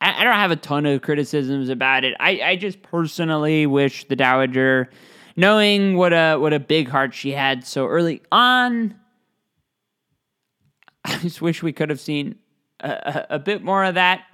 [0.00, 2.14] I, I don't have a ton of criticisms about it.
[2.18, 4.90] I, I just personally wish the Dowager,
[5.36, 8.94] knowing what a what a big heart she had so early on,
[11.04, 12.36] I just wish we could have seen
[12.80, 14.24] a, a, a bit more of that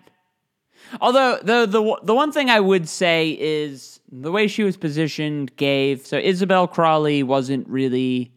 [1.00, 5.56] Although the the the one thing I would say is the way she was positioned
[5.56, 8.32] gave so Isabel Crawley wasn't really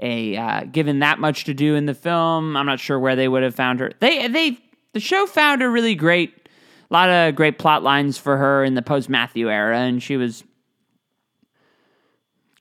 [0.00, 2.56] a uh, given that much to do in the film.
[2.56, 3.92] I'm not sure where they would have found her.
[4.00, 4.58] They they
[4.92, 6.48] the show found a really great
[6.90, 10.16] a lot of great plot lines for her in the post Matthew era, and she
[10.16, 10.44] was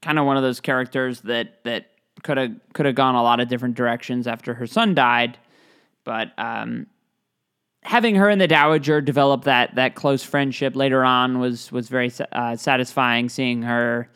[0.01, 1.91] kind of one of those characters that that
[2.23, 5.37] could have could have gone a lot of different directions after her son died,
[6.03, 6.87] but um,
[7.87, 12.11] having her and the Dowager develop that that close friendship later on was was very
[12.33, 13.29] uh, satisfying.
[13.29, 14.09] Seeing her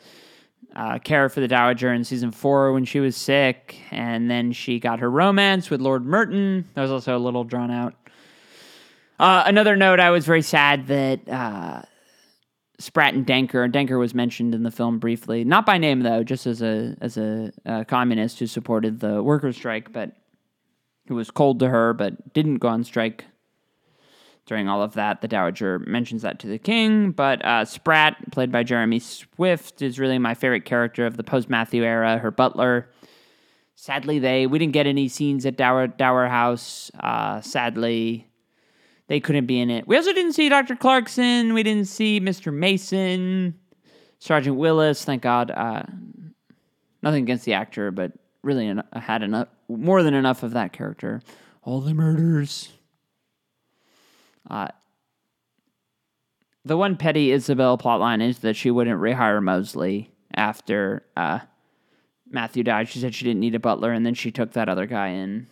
[0.76, 4.78] uh, care for the Dowager in season four when she was sick, and then she
[4.78, 6.66] got her romance with Lord Merton.
[6.74, 7.94] That was also a little drawn out.
[9.18, 11.28] Uh, another note: I was very sad that.
[11.28, 11.82] Uh,
[12.78, 13.70] Spratt and Denker.
[13.70, 17.16] Denker was mentioned in the film briefly, not by name though, just as a as
[17.16, 20.16] a, a communist who supported the workers' strike, but
[21.06, 23.24] who was cold to her, but didn't go on strike
[24.46, 25.20] during all of that.
[25.20, 29.98] The Dowager mentions that to the king, but uh, Spratt, played by Jeremy Swift, is
[29.98, 32.18] really my favorite character of the post Matthew era.
[32.18, 32.88] Her butler.
[33.74, 36.90] Sadly, they we didn't get any scenes at Dower Dower House.
[37.00, 38.28] Uh, sadly,
[39.08, 39.86] they couldn't be in it.
[39.86, 40.76] We also didn't see Dr.
[40.76, 41.54] Clarkson.
[41.54, 42.52] We didn't see Mr.
[42.52, 43.58] Mason,
[44.18, 45.04] Sergeant Willis.
[45.04, 45.50] Thank God.
[45.50, 45.82] Uh,
[47.02, 51.22] nothing against the actor, but really had enough, more than enough of that character.
[51.64, 52.70] All the murders.
[54.48, 54.68] Uh,
[56.64, 61.40] the one petty Isabel plotline is that she wouldn't rehire Molesley after uh,
[62.30, 62.88] Matthew died.
[62.88, 65.48] She said she didn't need a butler, and then she took that other guy in.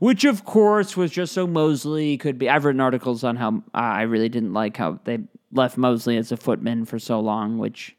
[0.00, 2.48] Which, of course, was just so Molesley could be.
[2.48, 5.18] I've written articles on how uh, I really didn't like how they
[5.52, 7.96] left Molesley as a footman for so long, which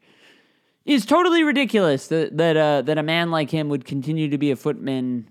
[0.84, 4.50] is totally ridiculous that that uh, that a man like him would continue to be
[4.50, 5.28] a footman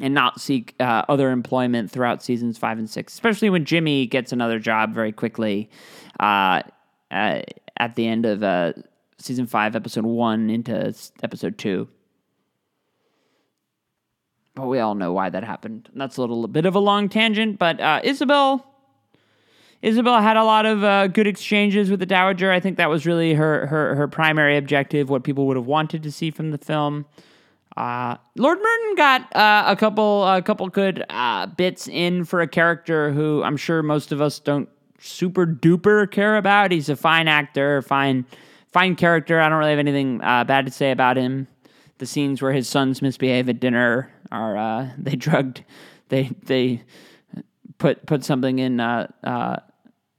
[0.00, 4.32] and not seek uh, other employment throughout seasons five and six, especially when Jimmy gets
[4.32, 5.68] another job very quickly
[6.18, 6.62] uh,
[7.10, 7.42] uh,
[7.76, 8.72] at the end of uh,
[9.18, 11.88] season five, episode one into episode two.
[14.54, 15.88] but we all know why that happened.
[15.94, 18.62] That's a little bit of a long tangent, but uh, Isobel.
[19.82, 22.52] Isobel had a lot of good exchanges with the Dowager.
[22.52, 26.02] I think that was really her, her her primary objective, what people would have wanted
[26.02, 27.06] to see from the film.
[27.80, 32.46] Uh, Lord Merton got uh, a couple a couple good uh, bits in for a
[32.46, 36.72] character who I'm sure most of us don't super duper care about.
[36.72, 38.26] He's a fine actor, fine
[38.70, 39.40] fine character.
[39.40, 41.48] I don't really have anything uh, bad to say about him.
[41.96, 45.64] The scenes where his sons misbehave at dinner are uh, they drugged
[46.10, 46.82] they they
[47.78, 48.76] put put something in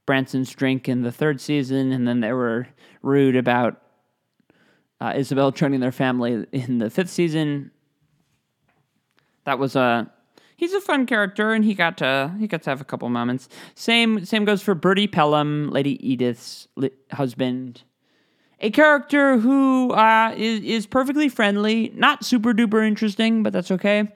[0.04, 2.66] Branson's drink in the third season, and then they were
[3.02, 3.80] rude about
[5.02, 7.72] uh, Isobel joining their family in the fifth season.
[9.44, 10.08] That was a
[10.54, 13.48] he's a fun character, and he got to he got to have a couple moments.
[13.74, 17.82] Same same goes for Bertie Pelham, Lady Edith's li- husband.
[18.60, 24.08] A character who uh, is is perfectly friendly, not super duper interesting, but that's okay.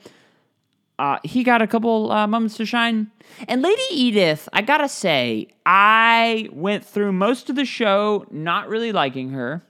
[1.00, 3.10] Uh, he got a couple uh, moments to shine.
[3.48, 8.92] And Lady Edith, I gotta say, I went through most of the show not really
[8.92, 9.64] liking her.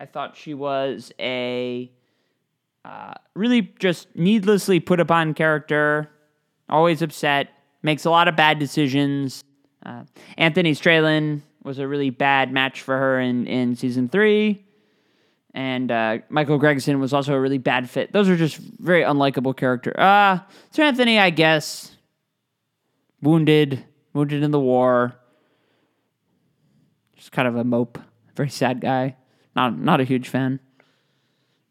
[0.00, 1.92] I thought she was a
[2.86, 6.10] uh, really just needlessly put upon character,
[6.70, 7.50] always upset,
[7.82, 9.44] makes a lot of bad decisions.
[9.84, 10.04] Uh,
[10.38, 14.64] Anthony Strallan was a really bad match for her in, in season three.
[15.52, 18.10] And uh, Michael Gregson was also a really bad fit.
[18.10, 19.92] Those are just very unlikable character.
[20.00, 20.38] Uh,
[20.70, 21.94] Sir Anthony, I guess,
[23.20, 23.84] wounded,
[24.14, 25.14] wounded in the war.
[27.16, 27.98] Just kind of a mope,
[28.34, 29.16] very sad guy.
[29.56, 30.60] Not not a huge fan.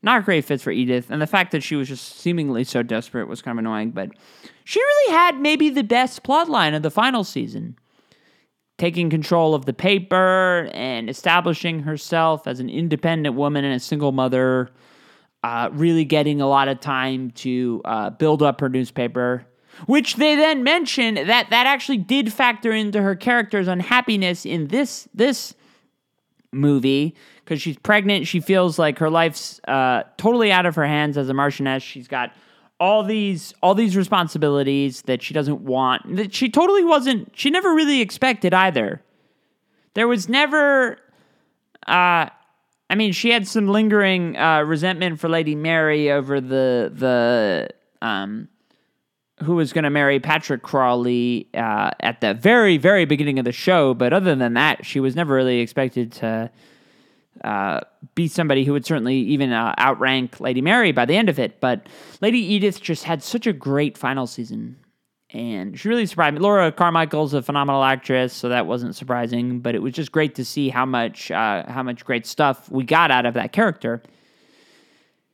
[0.02, 2.82] Not a great fits for Edith, and the fact that she was just seemingly so
[2.82, 3.92] desperate was kind of annoying.
[3.92, 4.12] But
[4.64, 7.78] she really had maybe the best plotline of the final season,
[8.78, 14.12] taking control of the paper and establishing herself as an independent woman and a single
[14.12, 14.70] mother.
[15.42, 19.46] Uh, really getting a lot of time to uh, build up her newspaper,
[19.86, 25.08] which they then mention that that actually did factor into her character's unhappiness in this
[25.14, 25.54] this
[26.52, 27.16] movie
[27.50, 28.28] because she's pregnant.
[28.28, 31.82] She feels like her life's uh, totally out of her hands as a Marchioness.
[31.82, 32.32] She's got
[32.80, 36.16] all these all these responsibilities that she doesn't want.
[36.16, 37.32] That she totally wasn't.
[37.36, 39.02] She never really expected either.
[39.96, 41.00] There was never.
[41.88, 42.30] Uh,
[42.92, 47.70] I mean, she had some lingering uh, resentment for Lady Mary over the the
[48.04, 48.48] um,
[49.42, 53.52] who was going to marry Patrick Crawley uh, at the very very beginning of the
[53.52, 53.96] show.
[53.96, 56.52] But other than that, she was never really expected to
[57.44, 57.82] uh,
[58.16, 61.60] be somebody who would certainly even uh, outrank Lady Mary by the end of it.
[61.60, 61.88] But
[62.22, 64.78] Lady Edith just had such a great final season.
[65.32, 66.40] And she really surprised me.
[66.40, 69.60] Laura Carmichael's a phenomenal actress, so that wasn't surprising.
[69.60, 72.84] But it was just great to see how much uh, how much great stuff we
[72.84, 74.02] got out of that character.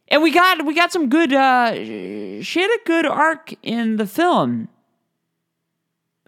[0.09, 1.31] And we got we got some good.
[1.31, 4.67] Uh, she had a good arc in the film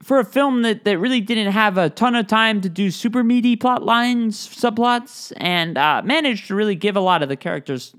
[0.02, 3.24] for a film that, that really didn't have a ton of time to do super
[3.24, 7.96] meaty plot lines, subplots, and uh, managed to really give a lot of the characters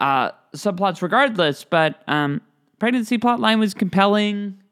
[0.00, 1.64] uh, subplots regardless.
[1.64, 2.42] But um,
[2.78, 4.62] pregnancy plot line was compelling,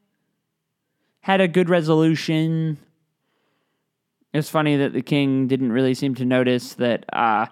[1.21, 2.79] had a good resolution.
[4.35, 7.47] It's funny that the king didn't really seem to notice that uh,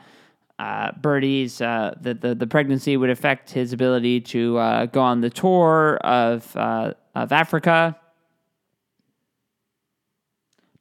[0.58, 5.20] uh, Bertie's uh, that the, the pregnancy would affect his ability to uh, go on
[5.22, 7.96] the tour of uh, of Africa.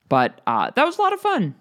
[0.10, 1.56] But uh, that was a lot of fun.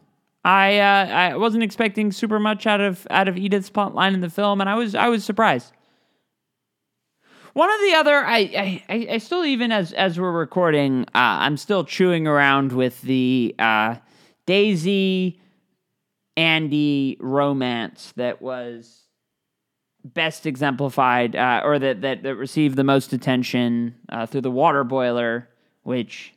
[0.44, 4.20] I uh, I wasn't expecting super much out of out of Edith's plot line in
[4.20, 5.72] the film, and I was I was surprised.
[7.54, 11.56] One of the other, I I, I still even as as we're recording, uh, I'm
[11.56, 13.96] still chewing around with the uh,
[14.44, 15.40] Daisy
[16.36, 19.04] Andy romance that was
[20.04, 24.84] best exemplified, uh, or that, that that received the most attention uh, through the water
[24.84, 25.48] boiler,
[25.84, 26.33] which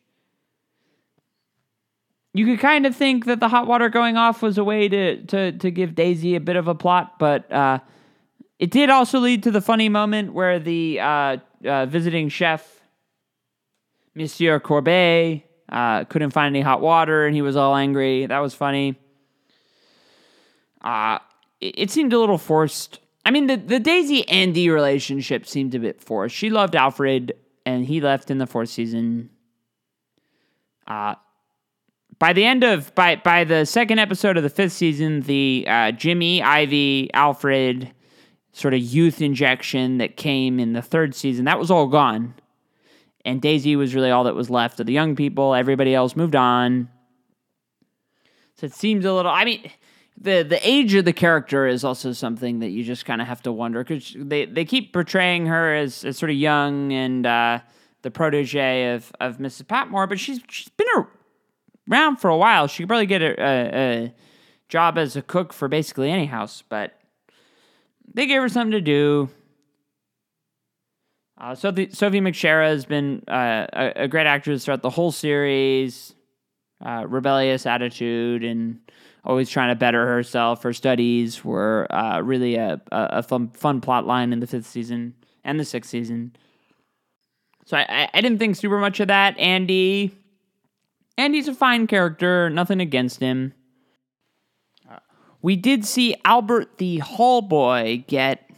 [2.34, 5.24] you could kind of think that the hot water going off was a way to
[5.26, 7.80] to to give Daisy a bit of a plot, but uh,
[8.60, 12.82] it did also lead to the funny moment where the uh, uh, visiting chef,
[14.16, 18.26] Monsieur Courbet, uh, couldn't find any hot water, and he was all angry.
[18.26, 18.96] That was funny.
[20.82, 21.20] Uh,
[21.60, 23.00] it, it seemed a little forced.
[23.26, 26.36] I mean, the the Daisy Andy relationship seemed a bit forced.
[26.36, 27.34] She loved Alfred,
[27.66, 29.30] and he left in the fourth season.
[30.88, 31.16] Uh,
[32.20, 35.92] by the end of by by the second episode of the fifth season, the uh,
[35.92, 37.92] Jimmy, Ivy, Alfred
[38.52, 42.34] sort of youth injection that came in the third season that was all gone,
[43.24, 45.54] and Daisy was really all that was left of the young people.
[45.54, 46.90] Everybody else moved on.
[48.56, 49.32] So it seems a little.
[49.32, 49.70] I mean,
[50.20, 53.44] the the age of the character is also something that you just kind of have
[53.44, 57.60] to wonder because they, they keep portraying her as, as sort of young and uh,
[58.02, 59.68] the protege of, of Mrs.
[59.68, 60.88] Patmore, but she's she's been
[61.90, 62.68] around for a while.
[62.68, 64.14] She could probably get a, a, a
[64.70, 67.00] job as a cook for basically any house, but
[68.14, 69.30] they gave her something to do.
[71.40, 76.16] Uh, Sophie, Sophie McShera has been uh, a, a, great actress throughout the whole series.
[76.84, 78.80] Uh, rebellious attitude and
[79.24, 80.64] always trying to better herself.
[80.64, 85.16] Her studies were uh, really a, a fun, fun plot line in the fifth season
[85.44, 86.36] and the sixth season.
[87.66, 89.38] So I, I didn't think super much of that.
[89.38, 90.16] Andy,
[91.18, 92.50] Andy's a fine character.
[92.50, 93.54] Nothing against him.
[95.42, 98.50] We did see Albert the Hall Boy get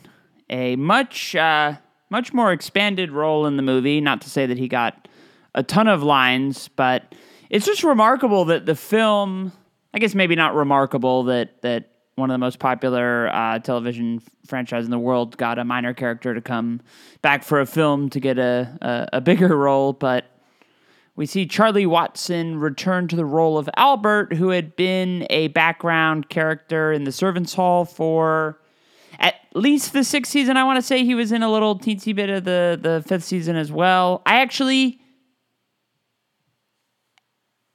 [0.49, 1.76] a much uh,
[2.10, 4.01] much more expanded role in the movie.
[4.01, 5.07] Not to say that he got
[5.53, 7.16] a ton of lines, but
[7.49, 9.51] it's just remarkable that the film.
[9.91, 14.86] I guess maybe not remarkable that that one of the most popular uh, television franchise
[14.86, 16.82] in the world got a minor character to come
[17.22, 20.26] back for a film to get a, a, a bigger role, but
[21.20, 26.30] we see Charlie Watson return to the role of Albert, who had been a background
[26.30, 28.62] character in the Servants' Hall for
[29.20, 30.56] at least the sixth season.
[30.56, 33.26] I want to say he was in a little teensy bit of the, the fifth
[33.26, 34.22] season as well.
[34.26, 35.02] I actually,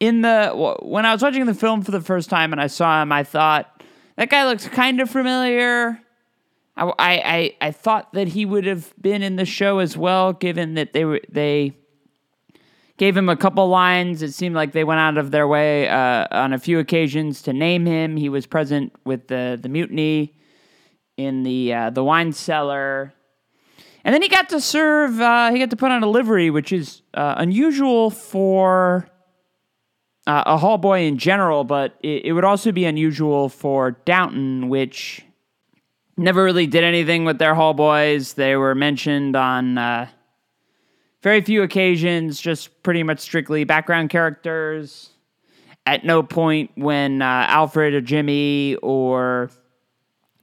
[0.01, 3.03] in the when I was watching the film for the first time and I saw
[3.03, 3.83] him, I thought
[4.17, 6.01] that guy looks kind of familiar.
[6.79, 10.77] I, I, I thought that he would have been in the show as well, given
[10.77, 11.77] that they were they
[12.97, 14.23] gave him a couple lines.
[14.23, 17.53] It seemed like they went out of their way uh, on a few occasions to
[17.53, 18.17] name him.
[18.17, 20.35] He was present with the the mutiny
[21.17, 23.13] in the uh, the wine cellar,
[24.05, 25.21] and then he got to serve.
[25.21, 29.09] Uh, he got to put on a livery, which is uh, unusual for.
[30.27, 34.71] Uh, a hall boy in general, but it, it would also be unusual for Downton,
[34.71, 35.23] which
[36.17, 38.33] never really did anything with their hall boys.
[38.33, 40.09] They were mentioned on uh,
[41.25, 45.11] very few occasions, just pretty much strictly background characters.
[45.87, 49.51] At no point when uh, Alfred or Jimmy or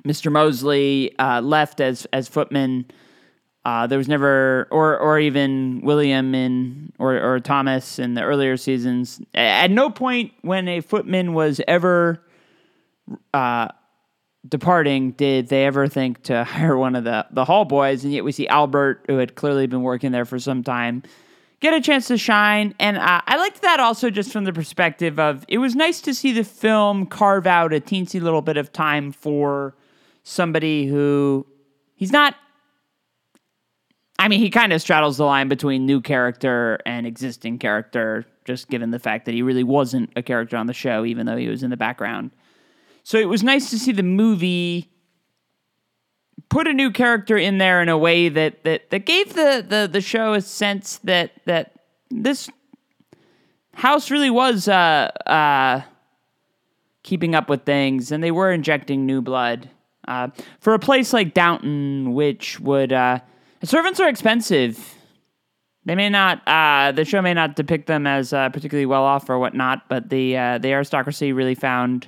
[0.04, 0.32] Mr.
[0.32, 2.86] Molesley uh, left as as footmen,
[3.64, 8.58] uh, there was never, or or even William in or or Thomas in the earlier
[8.58, 9.22] seasons.
[9.36, 12.24] At no point when a footman was ever
[13.34, 13.70] uh,
[14.48, 18.04] departing did they ever think to hire one of the, the hall boys.
[18.04, 21.04] And yet we see Albert, who had clearly been working there for some time,
[21.60, 22.76] get a chance to shine.
[22.80, 26.14] And uh, I liked that also just from the perspective of it was nice to
[26.14, 29.76] see the film carve out a teensy little bit of time for
[30.24, 31.46] somebody who
[31.96, 32.36] he's not.
[34.20, 38.70] I mean, he kind of straddles the line between new character and existing character, just
[38.70, 41.48] given the fact that he really wasn't a character on the show, even though he
[41.48, 42.30] was in the background.
[43.04, 44.92] So it was nice to see the movie
[46.52, 49.90] put a new character in there in a way that that, that gave the, the,
[49.92, 51.74] the show a sense that that
[52.12, 52.50] this
[53.74, 55.82] house really was uh, uh,
[57.04, 59.70] keeping up with things and they were injecting new blood.
[60.08, 60.28] Uh,
[60.60, 63.20] for a place like Downton, which would uh,
[63.64, 64.96] servants are expensive.
[65.86, 66.46] They may not.
[66.48, 70.10] Uh, the show may not depict them as uh, particularly well off or whatnot, but
[70.10, 72.08] the the aristocracy really found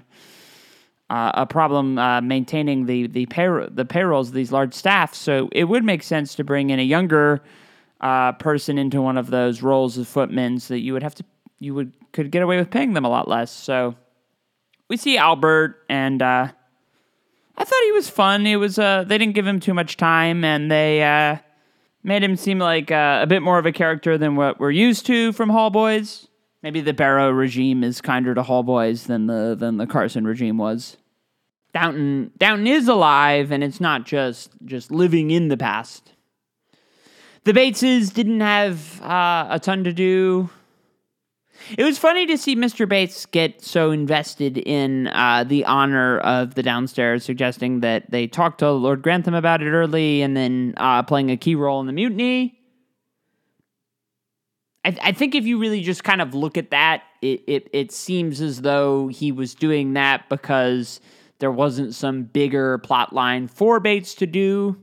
[1.09, 5.17] uh, a problem uh, maintaining the the pay- the payrolls of these large staffs.
[5.17, 7.41] So it would make sense to bring in a younger
[8.01, 11.23] uh, person into one of those roles of footmen, so that you would have to
[11.59, 13.51] you would could get away with paying them a lot less.
[13.51, 13.95] So
[14.87, 16.47] we see Albert, and uh,
[17.57, 18.47] I thought he was fun.
[18.47, 21.37] It was uh, they didn't give him too much time, and they uh,
[22.03, 25.31] made him seem like a bit more of a character than what we're used to
[25.33, 26.27] from Hall Boys.
[26.63, 30.57] Maybe the Barrow regime is kinder to Hall Boys than the than the Carson regime
[30.57, 30.95] was.
[31.73, 36.13] Downton Downton is alive, and it's not just just living in the past.
[37.43, 40.49] The Bateses didn't have uh, a ton to do.
[41.77, 42.87] It was funny to see Mr.
[42.87, 48.59] Bates get so invested in uh, the honor of the downstairs, suggesting that they talked
[48.59, 51.93] to Lord Grantham about it early and then uh, playing a key role in the
[51.93, 52.57] mutiny.
[54.85, 57.91] I, I, think if you really just kind of look at that, it, it, it
[57.91, 60.99] seems as though he was doing that because
[61.39, 64.77] there wasn't some bigger plot line for Bates to do.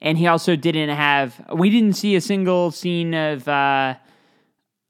[0.00, 3.94] And he also didn't have, we didn't see a single scene of, uh,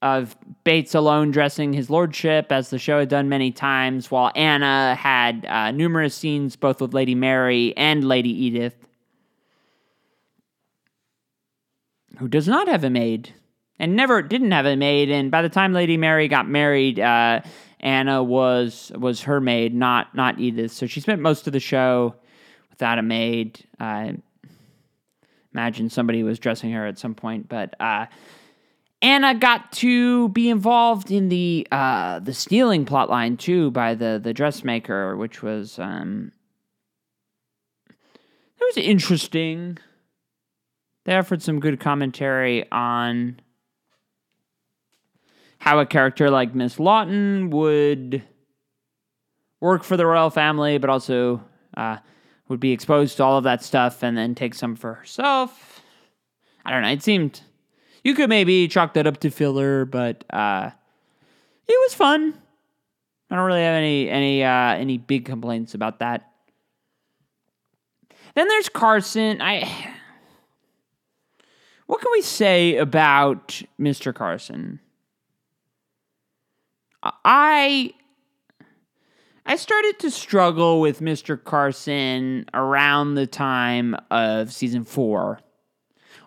[0.02, 4.94] of Bates alone dressing his lordship, as the show had done many times, while Anna
[4.94, 8.76] had uh, numerous scenes both with Lady Mary and Lady Edith,
[12.18, 13.32] who does not have a maid
[13.78, 15.10] and never didn't have a maid.
[15.10, 17.40] And by the time Lady Mary got married, uh,
[17.80, 20.72] Anna was was her maid, not not Edith.
[20.72, 22.14] So she spent most of the show
[22.70, 23.64] without a maid.
[23.78, 24.16] I
[25.52, 28.06] imagine somebody was dressing her at some point, but uh,
[29.02, 34.20] Anna got to be involved in the uh, the stealing plot line too by the
[34.22, 36.32] the dressmaker, which was um,
[37.88, 39.78] it was interesting.
[41.04, 43.38] They offered some good commentary on
[45.58, 48.22] how a character like Miss Lawton would
[49.60, 51.42] work for the royal family, but also
[51.76, 51.98] uh,
[52.48, 55.82] would be exposed to all of that stuff and then take some for herself.
[56.64, 56.88] I don't know.
[56.88, 57.40] It seemed
[58.04, 60.70] you could maybe chalk that up to filler, but uh,
[61.66, 62.34] it was fun.
[63.30, 66.30] I don't really have any any uh, any big complaints about that.
[68.34, 69.40] Then there's Carson.
[69.40, 69.94] I
[71.86, 74.14] what can we say about Mr.
[74.14, 74.80] Carson?
[77.24, 77.92] I
[79.44, 81.42] I started to struggle with Mr.
[81.42, 85.40] Carson around the time of season 4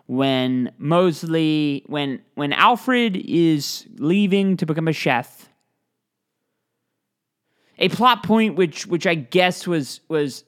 [0.08, 5.50] when Molesley when when Alfred is leaving to become a chef.
[7.78, 10.44] A plot point which which I guess was was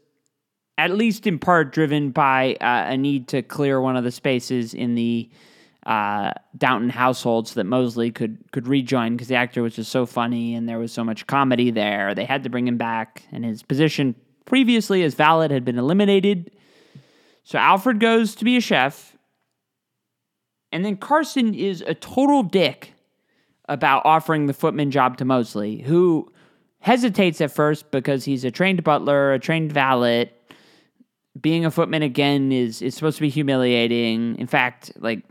[0.78, 4.74] at least in part driven by uh, a need to clear one of the spaces
[4.74, 5.30] in the
[5.86, 10.06] uh, Downton household so that Molesley could could rejoin because the actor was just so
[10.06, 12.14] funny and there was so much comedy there.
[12.14, 14.16] They had to bring him back, and his position
[14.46, 16.52] previously as valet had been eliminated.
[17.44, 19.18] So Alfred goes to be a chef,
[20.72, 22.94] and then Carson is a total dick
[23.68, 26.32] about offering the footman job to Molesley, who
[26.80, 30.32] hesitates at first because he's a trained butler, a trained valet,
[31.40, 34.36] being a footman again is is supposed to be humiliating.
[34.38, 35.24] In fact, like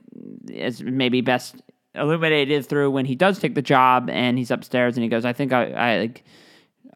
[0.48, 1.56] it's maybe best
[1.94, 5.32] illuminated through when he does take the job and he's upstairs and he goes, "I
[5.32, 6.24] think I, I like."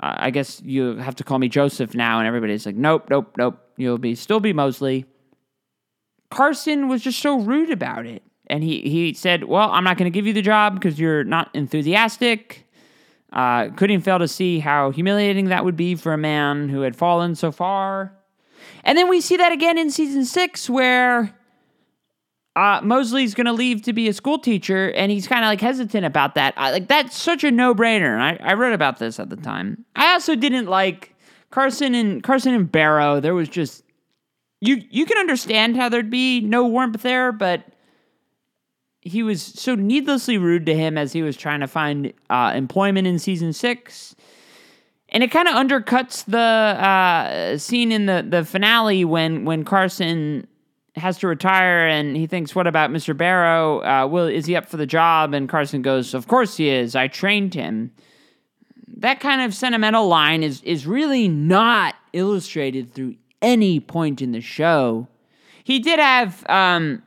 [0.00, 3.58] I guess you have to call me Joseph now, and everybody's like, "Nope, nope, nope.
[3.76, 5.04] You'll be still be Molesley."
[6.30, 10.10] Carson was just so rude about it, and he he said, "Well, I'm not going
[10.10, 12.66] to give you the job because you're not enthusiastic."
[13.32, 16.94] Uh, couldn't fail to see how humiliating that would be for a man who had
[16.94, 18.12] fallen so far.
[18.84, 21.34] And then we see that again in season six where
[22.56, 25.60] uh, Molesley's going to leave to be a school teacher, and he's kind of like
[25.60, 26.54] hesitant about that.
[26.56, 28.18] I, like that's such a no brainer.
[28.18, 29.84] I, I read about this at the time.
[29.96, 31.14] I also didn't like
[31.50, 33.20] Carson and Carson and Barrow.
[33.20, 33.82] There was just
[34.60, 37.64] you you can understand how there'd be no warmth there, but
[39.00, 43.06] he was so needlessly rude to him as he was trying to find uh, employment
[43.06, 44.14] in season six
[45.14, 50.46] and it kind of undercuts the uh, scene in the, the finale when when Carson
[50.96, 53.16] has to retire and he thinks, "What about Mr.
[53.16, 53.80] Barrow?
[53.80, 56.94] Uh, will is he up for the job?" And Carson goes, "Of course he is.
[56.94, 57.90] I trained him."
[58.96, 64.40] That kind of sentimental line is is really not illustrated through any point in the
[64.40, 65.08] show.
[65.64, 67.02] He did have um,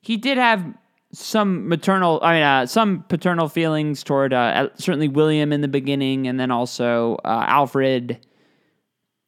[0.00, 0.74] he did have
[1.12, 6.26] some maternal, I mean, uh, some paternal feelings toward uh, certainly William in the beginning,
[6.26, 8.24] and then also uh, Alfred.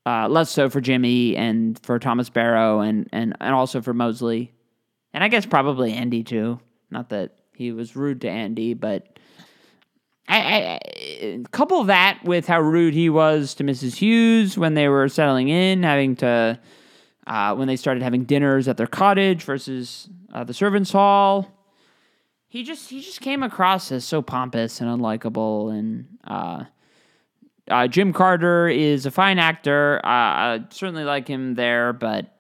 [0.06, 4.50] Uh, less so for Jimmy and for Thomas Barrow, and and and also for Molesley,
[5.12, 6.60] and I guess probably Andy too.
[6.90, 9.18] Not that he was rude to Andy, but
[10.28, 13.96] I, I, couple that with how rude he was to Mrs.
[13.96, 16.60] Hughes when they were settling in, having to
[17.26, 21.50] uh, when they started having dinners at their cottage versus uh, the servants' hall
[22.56, 26.06] he just he just came across as so pompous and unlikable and
[27.68, 30.00] uh, Jim Carter is a fine actor.
[30.04, 32.36] Uh, I certainly like him there, but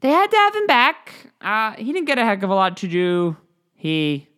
[0.00, 1.32] they had to have him back.
[1.40, 3.36] Uh, he didn't get a heck of a lot to do.
[3.74, 4.28] He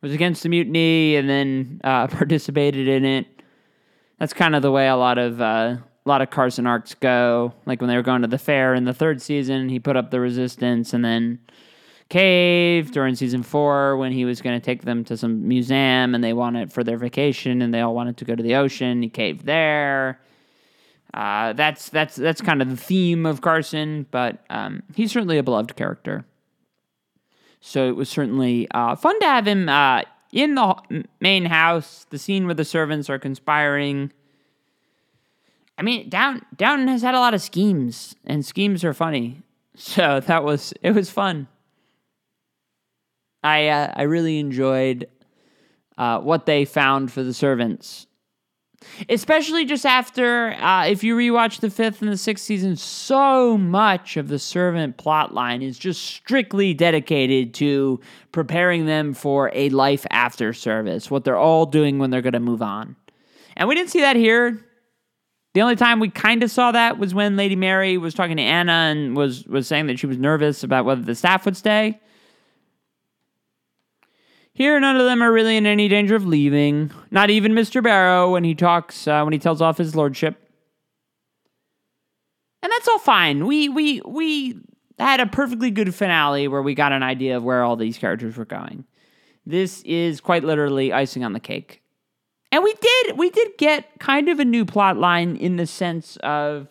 [0.00, 3.26] was against the mutiny and then uh, participated in it.
[4.18, 7.54] That's kind of the way a lot of uh, a lot of Carson arcs go.
[7.66, 10.10] Like when they were going to the fair in the third season, he put up
[10.10, 11.38] the resistance and then
[12.12, 16.22] cave during season four when he was going to take them to some museum and
[16.22, 19.00] they wanted for their vacation and they all wanted to go to the ocean.
[19.00, 20.20] He caved there.
[21.14, 25.42] Uh, that's that's that's kind of the theme of Carson, but um, he's certainly a
[25.42, 26.26] beloved character.
[27.60, 30.02] So it was certainly uh, fun to have him uh,
[30.32, 32.06] in the main house.
[32.10, 34.12] The scene where the servants are conspiring.
[35.78, 39.38] I mean, Down Downton has had a lot of schemes, and schemes are funny.
[39.74, 41.48] So that was it was fun.
[43.42, 45.08] I uh, I really enjoyed
[45.98, 48.06] uh, what they found for the servants.
[49.08, 54.16] Especially just after, uh, if you rewatch the fifth and the sixth season, so much
[54.16, 58.00] of the servant plot line is just strictly dedicated to
[58.32, 62.40] preparing them for a life after service, what they're all doing when they're going to
[62.40, 62.96] move on.
[63.56, 64.60] And we didn't see that here.
[65.54, 68.42] The only time we kind of saw that was when Lady Mary was talking to
[68.42, 72.00] Anna and was was saying that she was nervous about whether the staff would stay.
[74.54, 76.90] Here, none of them are really in any danger of leaving.
[77.10, 77.82] Not even Mr.
[77.82, 80.36] Barrow when he talks, uh, when he tells off his lordship.
[82.62, 83.46] And that's all fine.
[83.46, 84.60] We we we
[84.98, 88.36] had a perfectly good finale where we got an idea of where all these characters
[88.36, 88.84] were going.
[89.44, 91.82] This is quite literally icing on the cake.
[92.52, 96.16] And we did we did get kind of a new plot line in the sense
[96.18, 96.68] of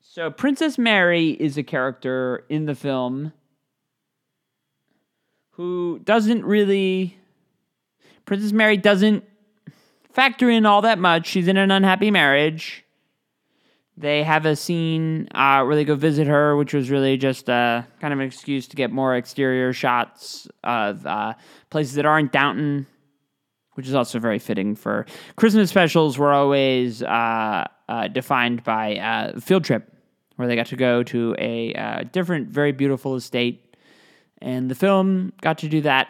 [0.00, 3.32] so Princess Mary is a character in the film
[5.60, 7.18] who doesn't really
[8.24, 9.24] Princess Mary doesn't
[10.10, 11.26] factor in all that much.
[11.26, 12.82] She's in an unhappy marriage.
[13.94, 17.82] They have a scene uh, where they go visit her, which was really just uh,
[18.00, 21.34] kind of an excuse to get more exterior shots of uh,
[21.68, 22.86] places that aren't Downton,
[23.74, 25.04] which is also very fitting for
[25.36, 26.16] Christmas specials.
[26.16, 29.94] Were always uh, uh, defined by uh, field trip,
[30.36, 33.69] where they got to go to a different, very beautiful estate
[34.40, 36.08] and the film got to do that.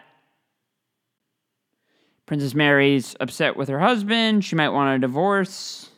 [2.25, 4.45] Princess Mary's upset with her husband.
[4.45, 5.89] She might want a divorce.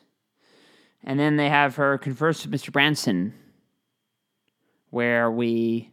[1.04, 2.72] And then they have her converse with Mr.
[2.72, 3.34] Branson,
[4.90, 5.92] where we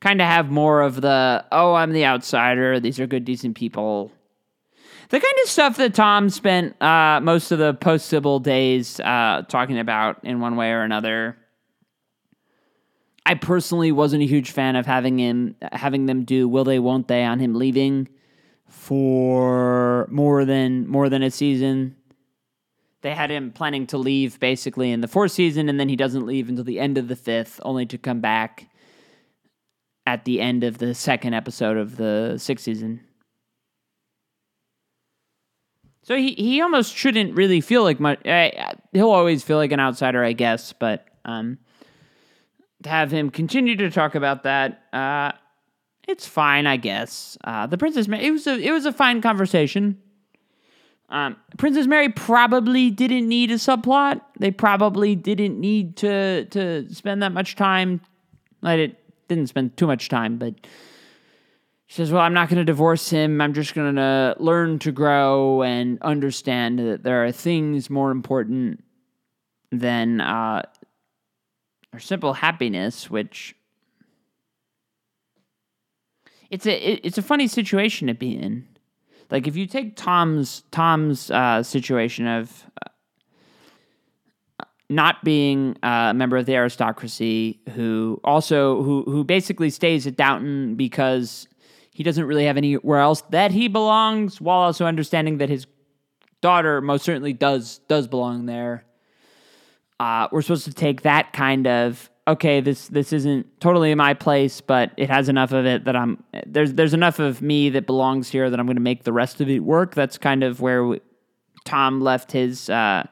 [0.00, 2.80] kind of have more of the, oh, I'm the outsider.
[2.80, 4.10] These are good, decent people.
[5.10, 9.42] The kind of stuff that Tom spent uh, most of the post Sybil days uh,
[9.48, 11.38] talking about in one way or another.
[13.28, 17.08] I personally wasn't a huge fan of having him having them do will they won't
[17.08, 18.08] they on him leaving
[18.70, 21.94] for more than more than a season.
[23.02, 26.24] They had him planning to leave basically in the fourth season, and then he doesn't
[26.24, 28.70] leave until the end of the fifth, only to come back
[30.06, 33.00] at the end of the second episode of the sixth season.
[36.02, 38.26] So he, he almost shouldn't really feel like much.
[38.26, 41.58] Uh, he'll always feel like an outsider, I guess, but um,
[42.84, 44.82] have him continue to talk about that.
[44.92, 45.32] Uh,
[46.06, 47.36] it's fine, I guess.
[47.44, 50.00] Uh, the Princess Mary, it was a it was a fine conversation.
[51.10, 54.20] Um, Princess Mary probably didn't need a subplot.
[54.38, 58.00] They probably didn't need to to spend that much time.
[58.62, 58.96] I did,
[59.28, 60.54] didn't spend too much time, but
[61.86, 63.40] she says, "Well, I'm not going to divorce him.
[63.40, 68.82] I'm just going to learn to grow and understand that there are things more important
[69.70, 70.62] than uh,
[71.92, 73.54] or simple happiness, which
[76.50, 78.66] it's a it, it's a funny situation to be in.
[79.30, 86.36] Like if you take Tom's Tom's uh, situation of uh, not being uh, a member
[86.36, 91.46] of the aristocracy, who also who who basically stays at Downton because
[91.92, 95.66] he doesn't really have anywhere else that he belongs, while also understanding that his
[96.40, 98.84] daughter most certainly does does belong there
[100.00, 104.60] uh, we're supposed to take that kind of okay, this this isn't totally my place,
[104.60, 108.28] but it has enough of it that I'm there's there's enough of me that belongs
[108.28, 109.94] here that I'm going to make the rest of it work.
[109.94, 111.00] That's kind of where we,
[111.64, 112.68] Tom left his.
[112.70, 113.06] Uh,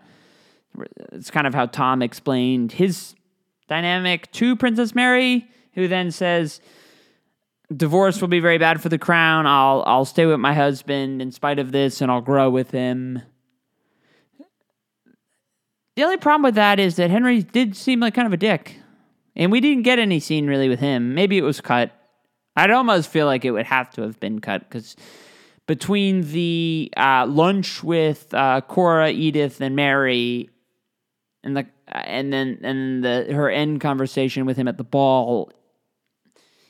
[1.12, 3.14] it's kind of how Tom explained his
[3.66, 6.60] dynamic to Princess Mary, who then says,
[7.74, 9.46] "Divorce will be very bad for the crown.
[9.46, 13.22] I'll I'll stay with my husband in spite of this, and I'll grow with him."
[15.96, 18.78] The only problem with that is that Henry did seem like kind of a dick.
[19.34, 21.14] And we didn't get any scene really with him.
[21.14, 21.92] Maybe it was cut.
[22.54, 24.96] I'd almost feel like it would have to have been cut because
[25.66, 30.48] between the uh, lunch with uh, Cora, Edith, and Mary,
[31.42, 35.50] and the and then and the her end conversation with him at the ball,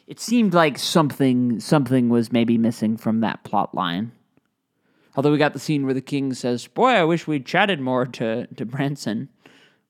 [0.06, 4.12] it seemed like something something was maybe missing from that plot line.
[5.16, 8.04] Although we got the scene where the king says, "Boy, I wish we'd chatted more
[8.06, 9.30] to to Branson,"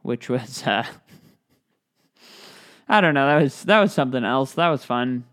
[0.02, 0.86] which was uh,
[2.88, 3.26] I don't know.
[3.26, 4.52] That was that was something else.
[4.52, 5.24] That was fun.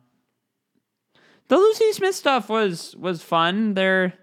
[1.48, 3.76] The Lucy Smith stuff was was fun.
[3.76, 4.14] There.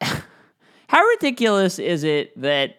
[0.00, 2.76] How ridiculous is it that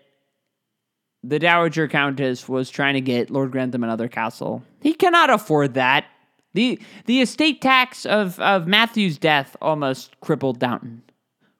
[1.23, 4.63] the Dowager Countess was trying to get Lord Grantham another castle?
[4.81, 6.05] He cannot afford that.
[6.53, 11.01] The the estate tax of, of Matthew's death almost crippled Downton.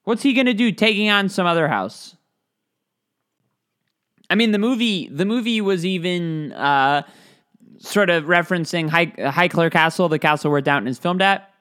[0.03, 2.15] What's he gonna do taking on some other house?
[4.29, 7.03] I mean the movie the movie was even uh,
[7.79, 11.51] sort of referencing High, Highclere Castle, the castle where Downton is filmed at.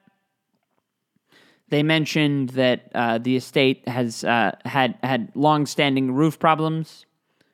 [1.68, 7.06] They mentioned that uh, the estate has uh, had had long-standing roof problems.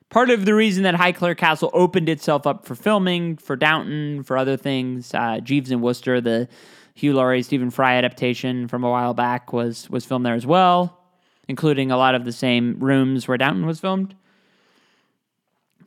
[0.09, 4.37] Part of the reason that Highclere Castle opened itself up for filming, for Downton, for
[4.37, 6.47] other things, uh, Jeeves and Wooster, the
[6.93, 10.97] Hugh Laurie, Stephen Fry adaptation from a while back, was was filmed there as well,
[11.49, 14.15] including a lot of the same rooms where Downton was filmed.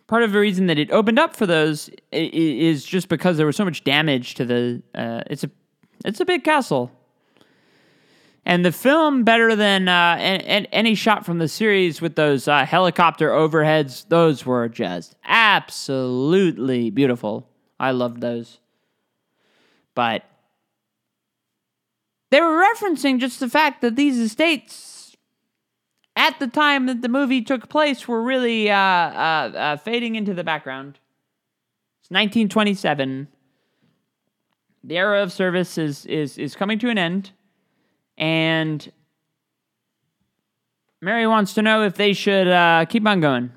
[0.06, 3.56] Part of the reason that it opened up for those is just because there was
[3.56, 4.82] so much damage to the.
[4.94, 5.50] Uh, it's a
[6.04, 6.90] it's a big castle
[8.46, 13.30] and the film, better than uh, any shot from the series with those uh, helicopter
[13.30, 17.48] overheads, those were just absolutely beautiful.
[17.78, 18.58] I loved those.
[19.94, 20.24] But
[22.30, 25.16] they were referencing just the fact that these estates,
[26.16, 30.32] at the time that the movie took place, were really uh, uh, uh fading into
[30.32, 30.98] the background.
[32.00, 33.28] It's 1927.
[34.82, 37.32] The era of service is, is, is coming to an end
[38.20, 38.92] and
[41.00, 43.50] Mary wants to know if they should uh, keep on going.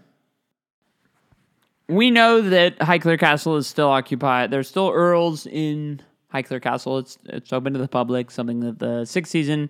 [1.89, 4.49] We know that Highclere Castle is still occupied.
[4.49, 6.01] There's still earls in
[6.33, 6.97] Highclere Castle.
[6.97, 8.31] It's it's open to the public.
[8.31, 9.69] Something that the sixth season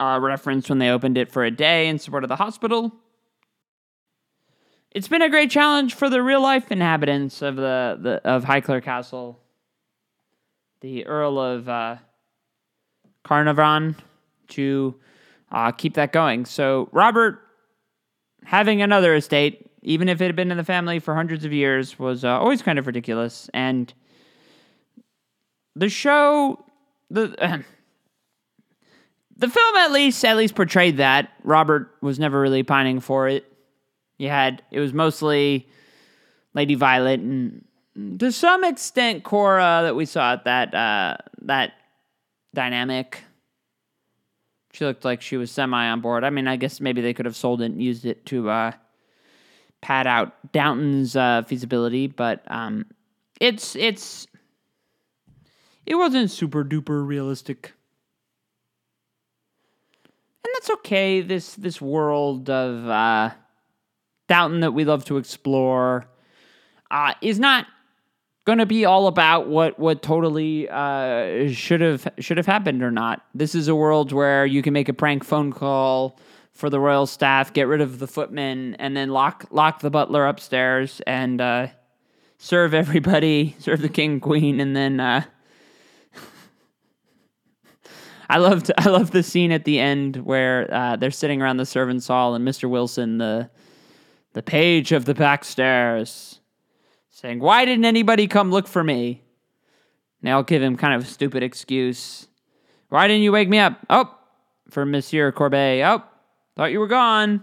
[0.00, 2.92] uh, referenced when they opened it for a day in support of the hospital.
[4.90, 8.82] It's been a great challenge for the real life inhabitants of the, the of Highclere
[8.82, 9.38] Castle.
[10.80, 11.96] The Earl of uh,
[13.28, 13.94] Carnarvon
[14.48, 14.94] to
[15.52, 16.46] uh, keep that going.
[16.46, 17.38] So Robert
[18.42, 21.98] having another estate, even if it had been in the family for hundreds of years,
[21.98, 23.50] was uh, always kind of ridiculous.
[23.52, 23.92] And
[25.76, 26.64] the show,
[27.10, 27.28] the
[29.36, 33.44] the film at least at least portrayed that Robert was never really pining for it.
[34.16, 35.68] You had it was mostly
[36.54, 37.62] Lady Violet and
[38.18, 41.74] to some extent Cora that we saw at that uh, that
[42.54, 43.22] dynamic.
[44.72, 46.24] She looked like she was semi on board.
[46.24, 48.72] I mean, I guess maybe they could have sold it and used it to uh,
[49.80, 52.86] pad out Downton's uh, feasibility, but um,
[53.40, 54.26] it's it's
[55.86, 57.72] it wasn't super duper realistic,
[60.44, 61.20] and that's okay.
[61.22, 63.30] This this world of uh,
[64.28, 66.06] Downton that we love to explore
[66.90, 67.66] uh, is not
[68.48, 72.90] going to be all about what what totally uh, should have should have happened or
[72.90, 73.22] not.
[73.34, 76.18] This is a world where you can make a prank phone call
[76.54, 80.26] for the royal staff, get rid of the footmen, and then lock lock the butler
[80.26, 81.66] upstairs and uh,
[82.38, 84.98] serve everybody, serve the king queen, and then.
[84.98, 85.24] Uh,
[88.30, 91.66] I loved I love the scene at the end where uh, they're sitting around the
[91.66, 92.66] servants' hall and Mr.
[92.66, 93.50] Wilson, the
[94.32, 96.37] the page of the back stairs,
[97.18, 99.22] saying, Why didn't anybody come look for me?
[100.22, 102.28] Now I'll give him kind of a stupid excuse.
[102.90, 103.80] Why didn't you wake me up?
[103.90, 104.14] Oh,
[104.70, 105.84] for Monsieur Courbet.
[105.84, 106.04] Oh,
[106.56, 107.42] thought you were gone.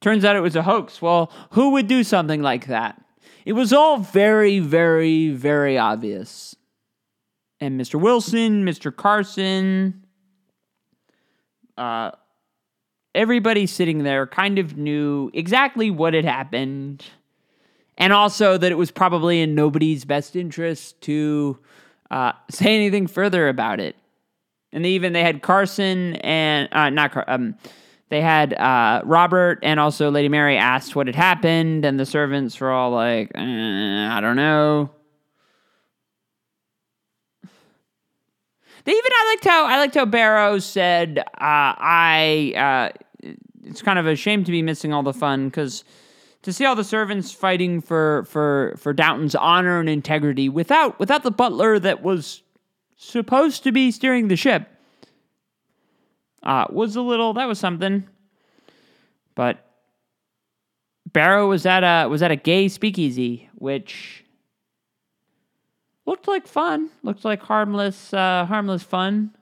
[0.00, 1.02] Turns out it was a hoax.
[1.02, 3.02] Well, who would do something like that?
[3.44, 6.54] It was all very, very, very obvious.
[7.60, 8.00] And Mr.
[8.00, 8.94] Wilson, Mr.
[8.94, 10.06] Carson,
[11.76, 12.12] uh,
[13.14, 17.04] everybody sitting there kind of knew exactly what had happened
[18.00, 21.58] and also that it was probably in nobody's best interest to
[22.10, 23.94] uh, say anything further about it.
[24.72, 27.56] And they even they had Carson and uh, not Car- um,
[28.08, 32.58] they had uh, Robert and also Lady Mary asked what had happened, and the servants
[32.60, 34.90] were all like, eh, "I don't know."
[38.84, 43.30] They even I liked how I liked how Barrow said, uh, "I." Uh,
[43.64, 45.84] it's kind of a shame to be missing all the fun because
[46.42, 51.22] to see all the servants fighting for for for Downton's honor and integrity without without
[51.22, 52.42] the butler that was
[52.96, 54.68] supposed to be steering the ship
[56.42, 58.06] uh, was a little that was something.
[59.34, 59.64] But
[61.12, 64.24] Barrow was at a was at a gay speakeasy, which
[66.06, 69.34] looked like fun, looked like harmless uh, harmless fun.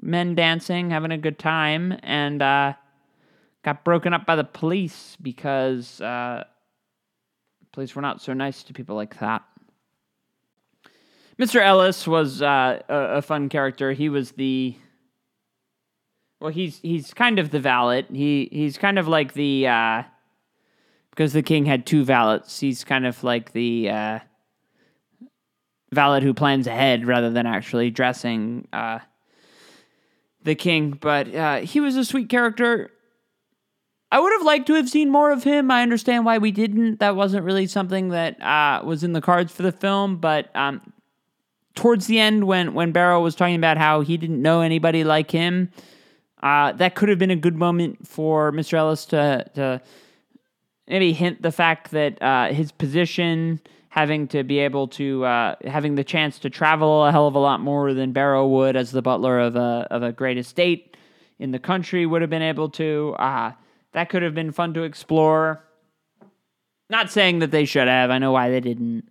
[0.00, 2.74] Men dancing, having a good time, and uh,
[3.68, 6.42] got broken up by the police because uh,
[7.72, 9.42] police were not so nice to people like that.
[11.38, 11.60] Mr.
[11.60, 13.92] Ellis was uh, a, fun character.
[13.92, 14.74] He was the
[16.40, 18.06] well, he's he's kind of the valet.
[18.10, 20.02] He he's kind of like the uh,
[21.10, 22.58] because the king had two valets.
[22.58, 24.18] He's kind of like the uh,
[25.92, 29.00] valet who plans ahead rather than actually dressing uh,
[30.42, 30.92] the king.
[30.92, 32.92] But uh, he was a sweet character.
[34.10, 35.70] I would have liked to have seen more of him.
[35.70, 36.98] I understand why we didn't.
[37.00, 40.92] That wasn't really something that uh, was in the cards for the film, but um,
[41.74, 45.30] towards the end when when Barrow was talking about how he didn't know anybody like
[45.30, 45.70] him.
[46.42, 48.74] Uh, that could have been a good moment for Mr.
[48.74, 49.82] Ellis to to
[50.86, 55.96] maybe hint the fact that uh, his position, having to be able to uh, having
[55.96, 59.02] the chance to travel a hell of a lot more than Barrow would as the
[59.02, 60.96] butler of a of a great estate
[61.38, 63.14] in the country would have been able to.
[63.92, 65.64] That could have been fun to explore.
[66.90, 68.10] Not saying that they should have.
[68.10, 69.08] I know why they didn't.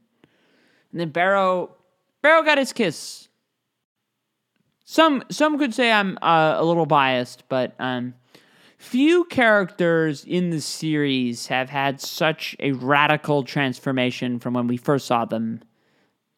[0.92, 1.76] And then Barrow,
[2.22, 3.28] Barrow got his kiss.
[4.86, 8.14] Some some could say I'm uh, a little biased, but um,
[8.78, 15.06] few characters in the series have had such a radical transformation from when we first
[15.06, 15.62] saw them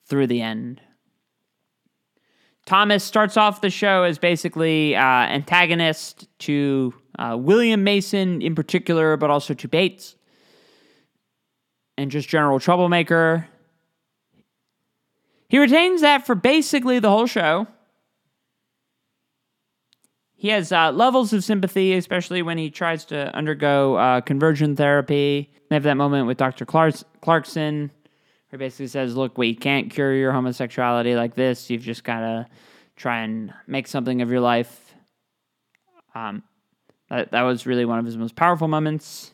[0.06, 0.82] through the end.
[2.70, 9.18] Thomas starts off the show as basically uh, antagonist to uh, William Mason in particular,
[9.18, 10.16] but also to Bates,
[11.98, 13.48] and just general troublemaker.
[15.48, 17.66] He retains that for basically the whole show.
[20.36, 25.52] He has uh, levels of sympathy, especially when he tries to undergo uh, conversion therapy.
[25.70, 26.68] They have that moment with Dr.
[26.68, 27.90] Clarkson,
[28.52, 31.70] he basically says, Look, we can't cure your homosexuality like this.
[31.70, 32.48] You've just got to
[32.96, 34.94] try and make something of your life.
[36.16, 36.44] Um,
[37.10, 39.32] that, that was really one of his most powerful moments.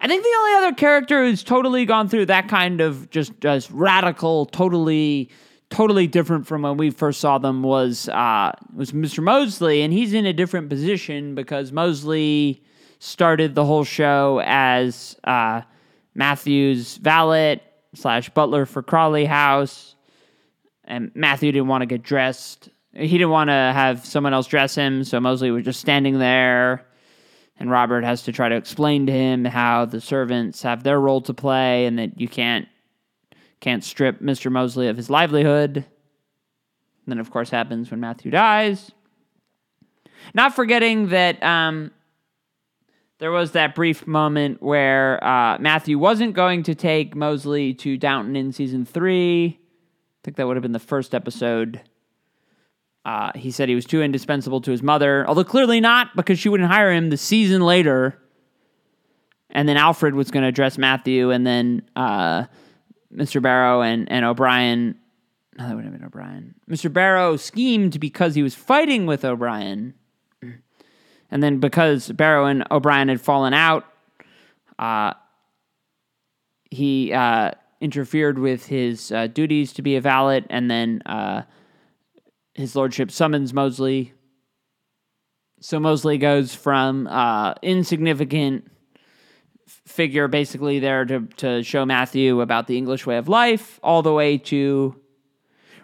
[0.00, 3.70] I think the only other character who's totally gone through that kind of just just
[3.70, 5.30] radical, totally
[5.70, 9.22] totally different from when we first saw them was uh, was Mr.
[9.22, 12.60] Molesley, and he's in a different position because Molesley
[13.00, 15.62] started the whole show as uh,
[16.14, 17.60] Matthew's valet
[17.94, 19.94] slash butler for Crawley House,
[20.84, 22.68] and Matthew didn't want to get dressed.
[22.92, 26.86] He didn't want to have someone else dress him, so Molesley was just standing there
[27.60, 31.20] and Robert has to try to explain to him how the servants have their role
[31.20, 32.66] to play and that you can't
[33.60, 34.50] can't strip Mr.
[34.50, 35.76] Molesley of his livelihood.
[35.76, 35.84] And
[37.06, 38.90] then, of course, happens when Matthew dies.
[40.32, 41.90] Not forgetting that um,
[43.20, 48.34] there was that brief moment where uh, Matthew wasn't going to take Molesley to Downton
[48.34, 49.58] in season three.
[49.60, 51.82] I think that would have been the first episode.
[53.04, 56.48] Uh, he said he was too indispensable to his mother, although clearly not because she
[56.48, 58.18] wouldn't hire him the season later.
[59.50, 62.44] And then Alfred was going to address Matthew, and then uh,
[63.14, 63.42] Mr.
[63.42, 64.96] Barrow and, and O'Brien.
[65.58, 66.54] No, that would have been O'Brien.
[66.70, 66.90] Mr.
[66.90, 69.94] Barrow schemed because he was fighting with O'Brien.
[71.30, 73.86] And then because Barrow and O'Brien had fallen out,
[74.78, 75.14] uh,
[76.70, 81.42] he uh, interfered with his uh, duties to be a valet, and then uh,
[82.54, 84.12] his lordship summons Molesley.
[85.60, 88.70] So Molesley goes from uh, insignificant
[89.86, 94.12] figure, basically there to to show Matthew about the English way of life, all the
[94.12, 95.00] way to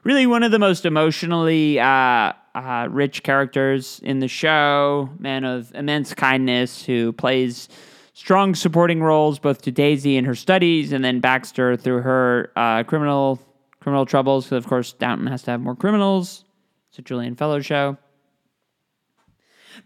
[0.06, 5.74] really one of the most emotionally uh, uh, rich characters in the show, man of
[5.74, 7.68] immense kindness who plays
[8.12, 12.84] strong supporting roles both to Daisy in her studies and then Baxter through her uh,
[12.84, 13.40] criminal
[13.80, 14.44] criminal troubles.
[14.44, 16.44] Because of course Downton has to have more criminals.
[16.90, 17.98] It's a Julian Fellowes show.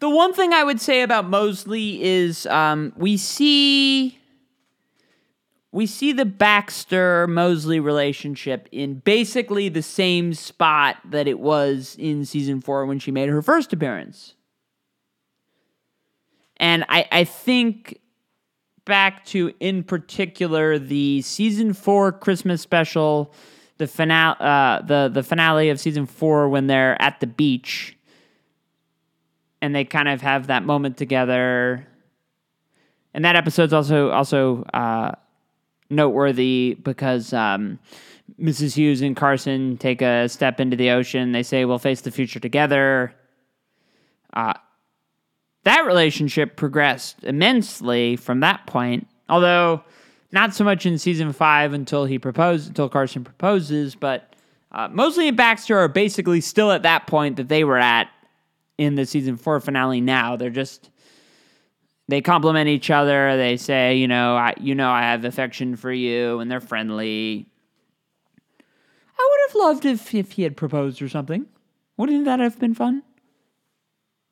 [0.00, 4.19] The one thing I would say about Molesley is um, we see
[5.72, 12.24] we see the Baxter Molesley relationship in basically the same spot that it was in
[12.24, 14.34] season four when she made her first appearance.
[16.56, 18.00] And I, I think
[18.84, 23.32] back to, in particular, the season four Christmas special
[23.78, 27.96] the finale, uh, the the finale of season four when they're at the beach,
[29.62, 31.86] and they kind of have that moment together.
[33.14, 35.12] And that episode's also also uh,
[35.90, 37.78] noteworthy because um,
[38.40, 38.74] Mrs.
[38.74, 41.32] Hughes and Carson take a step into the ocean.
[41.32, 43.14] They say, "We'll face the future together."
[44.32, 44.54] Uh,
[45.64, 49.06] that relationship progressed immensely from that point.
[49.28, 49.82] Although
[50.32, 54.34] not so much in season five until he proposes, until Carson proposes, but
[54.72, 58.08] uh, Molesley and Baxter are basically still at that point that they were at
[58.78, 60.00] in the season four finale.
[60.00, 60.90] Now they're just
[62.10, 63.36] they compliment each other.
[63.36, 67.46] They say, you know, I, you know, I have affection for you, and they're friendly.
[69.18, 71.46] I would have loved if if he had proposed or something.
[71.96, 73.02] Wouldn't that have been fun?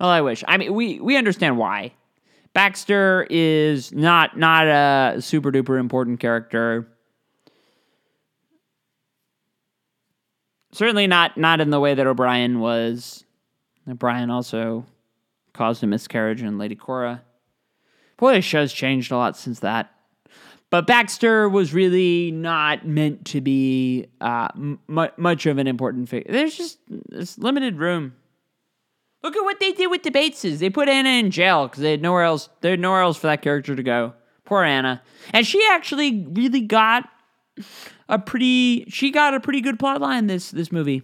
[0.00, 0.42] Well, I wish.
[0.48, 1.92] I mean, we we understand why.
[2.52, 6.88] Baxter is not not a super duper important character.
[10.72, 13.24] Certainly not not in the way that O'Brien was.
[13.88, 14.84] O'Brien also
[15.52, 17.22] caused a miscarriage in Lady Cora.
[18.18, 19.90] Boy, the show's changed a lot since that.
[20.70, 24.78] but Baxter was really not meant to be uh, m-
[25.16, 26.30] much of an important figure.
[26.32, 28.14] There's just this limited room.
[29.22, 30.58] Look at what they did with the Bateses.
[30.58, 32.48] They put Anna in jail because they had nowhere else.
[32.60, 34.12] They had nowhere else for that character to go.
[34.44, 35.02] Poor Anna,
[35.32, 37.08] and she actually really got
[38.08, 38.84] a pretty.
[38.88, 41.02] She got a pretty good plot line this this movie.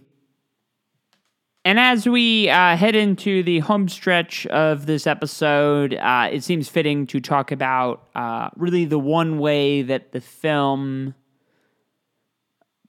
[1.67, 6.69] And as we uh, head into the home stretch of this episode, uh, it seems
[6.69, 11.15] fitting to talk about uh, really the one way that the film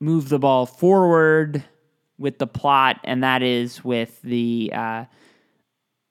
[0.01, 1.63] moved the ball forward
[2.17, 5.05] with the plot, and that is with the uh,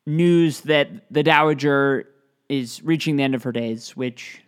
[0.06, 2.08] news that the Dowager
[2.48, 4.42] is reaching the end of her days, which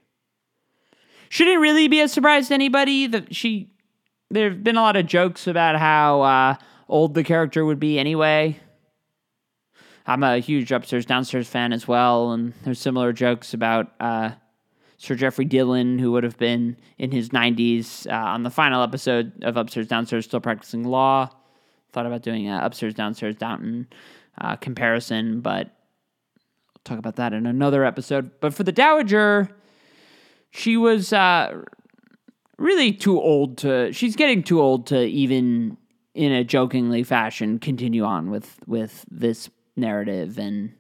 [1.29, 3.07] shouldn't really be a surprise to anybody.
[3.07, 3.71] That she,
[4.31, 6.55] there have been a lot of jokes about how uh,
[6.89, 8.59] old the character would be anyway.
[10.07, 14.31] I'm a huge upstairs downstairs fan as well, and there's similar jokes about uh,
[14.99, 19.43] Sir Geoffrey Dillon, who would have been in his 90s uh, on the final episode
[19.43, 21.29] of Upstairs Downstairs, still practicing law.
[21.93, 23.89] Thought about doing an upstairs downstairs Downton
[24.41, 28.31] uh, comparison, but we'll talk about that in another episode.
[28.41, 29.49] But for the Dowager,
[30.51, 31.63] she was uh,
[32.59, 33.93] really too old to.
[33.93, 35.79] She's getting too old to even
[36.17, 40.73] in a jokingly fashion continue on with with this narrative and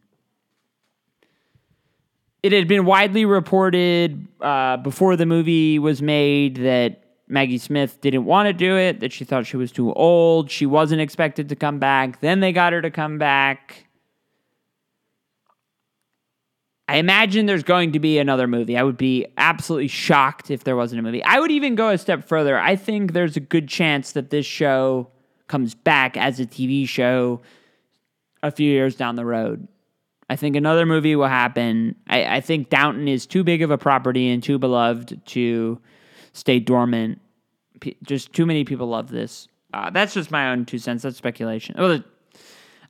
[2.42, 8.24] it had been widely reported uh, before the movie was made that Maggie Smith didn't
[8.24, 10.48] want to do it, that she thought she was too old.
[10.48, 12.20] She wasn't expected to come back.
[12.20, 13.86] Then they got her to come back.
[16.88, 18.78] I imagine there's going to be another movie.
[18.78, 21.24] I would be absolutely shocked if there wasn't a movie.
[21.24, 22.56] I would even go a step further.
[22.56, 25.10] I think there's a good chance that this show
[25.48, 27.40] comes back as a TV show
[28.42, 29.66] a few years down the road.
[30.28, 31.94] I think another movie will happen.
[32.08, 35.80] I, I, think Downton is too big of a property and too beloved to
[36.32, 37.20] stay dormant.
[37.80, 39.46] P- just too many people love this.
[39.72, 41.02] Uh, that's just my own two cents.
[41.02, 41.76] That's speculation.
[41.78, 42.02] Well,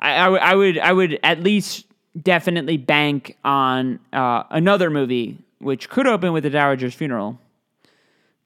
[0.00, 1.86] I, I, w- I would I would at least
[2.22, 7.38] definitely bank on uh, another movie which could open with the Dowager's funeral,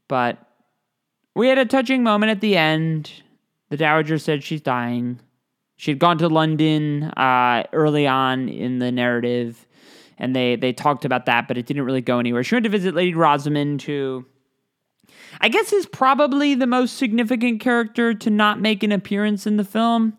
[0.09, 0.39] but
[1.35, 3.13] we had a touching moment at the end
[3.71, 5.21] the Dowager said she's dying.
[5.77, 9.67] She'd gone to London uh, early on in the narrative,
[10.19, 12.45] and they they talked about that, but it didn't really go anywhere.
[12.45, 14.27] She went to visit Lady Rosamond, who
[15.41, 19.65] I guess is probably the most significant character to not make an appearance in the
[19.65, 20.19] film.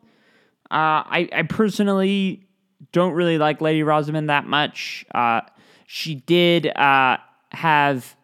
[0.72, 2.48] Uh, I, I personally
[2.92, 5.06] don't really like Lady Rosamond that much.
[5.14, 5.42] Uh,
[5.86, 7.18] she did uh,
[7.52, 8.16] have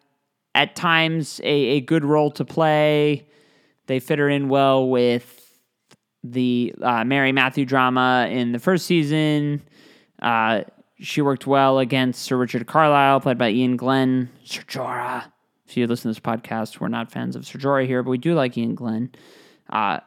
[0.54, 3.27] at times a, a good role to play.
[3.88, 5.34] They fit her in well with
[6.22, 9.62] the uh, Mary Matthew drama in the first season.
[10.20, 10.62] Uh,
[11.00, 14.30] she worked well against Sir Richard Carlisle, played by Iain Glen.
[14.44, 15.24] Sir Jorah.
[15.66, 18.18] If you listen to this podcast, we're not fans of Sir Jorah here, but we
[18.18, 19.10] do like Iain Glen.
[19.70, 20.00] Uh,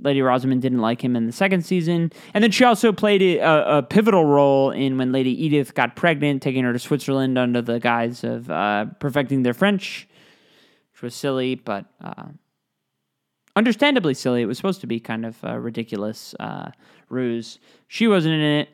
[0.00, 2.12] Lady Rosamond didn't like him in the second season.
[2.32, 6.42] And then she also played a, a, pivotal role in when Lady Edith got pregnant,
[6.42, 10.08] taking her to Switzerland under the guise of uh, perfecting their French,
[10.92, 12.28] which was silly, but uh,
[13.56, 14.42] understandably silly.
[14.42, 16.70] It was supposed to be kind of a ridiculous uh,
[17.08, 17.58] ruse.
[17.88, 18.68] She wasn't in it.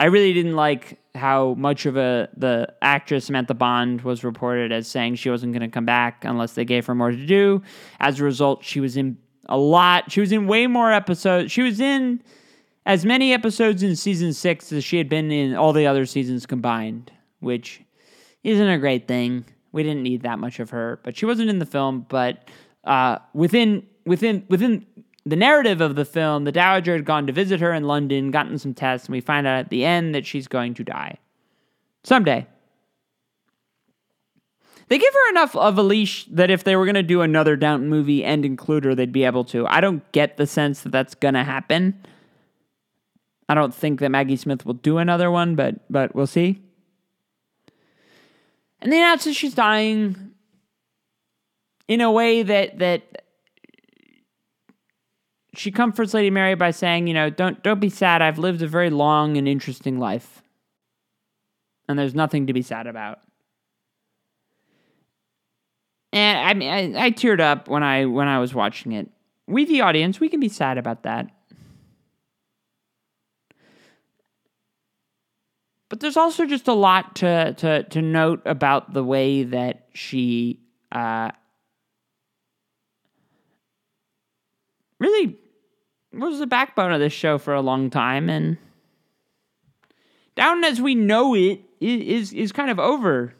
[0.00, 4.88] I really didn't like how much of a the actress Samantha Bond was reported as
[4.88, 7.62] saying she wasn't going to come back unless they gave her more to do.
[8.00, 9.16] As a result, she was in
[9.46, 10.10] a lot.
[10.10, 11.52] She was in way more episodes.
[11.52, 12.22] She was in
[12.86, 16.44] as many episodes in season six as she had been in all the other seasons
[16.44, 17.80] combined, which
[18.42, 19.44] isn't a great thing.
[19.72, 22.06] We didn't need that much of her, but she wasn't in the film.
[22.08, 22.48] But
[22.84, 24.86] uh, within within within
[25.26, 28.58] the narrative of the film, the Dowager had gone to visit her in London, gotten
[28.58, 31.18] some tests, and we find out at the end that she's going to die
[32.02, 32.46] someday.
[34.88, 37.56] They give her enough of a leash that if they were going to do another
[37.56, 39.66] Downton movie and include her, they'd be able to.
[39.66, 41.98] I don't get the sense that that's going to happen.
[43.48, 46.62] I don't think that Maggie Smith will do another one, but but we'll see.
[48.80, 50.33] And they announce that she's dying
[51.88, 53.24] in a way that that
[55.54, 58.22] she comforts Lady Mary by saying, you know, don't don't be sad.
[58.22, 60.42] I've lived a very long and interesting life.
[61.88, 63.20] And there's nothing to be sad about.
[66.12, 69.08] And I mean I, I teared up when I when I was watching it.
[69.46, 71.30] We the audience, we can be sad about that.
[75.90, 80.60] But there's also just a lot to to to note about the way that she
[80.90, 81.30] uh,
[85.04, 85.36] really
[86.12, 88.56] was the backbone of this show for a long time, and
[90.36, 93.34] Down as we know it is is kind of over.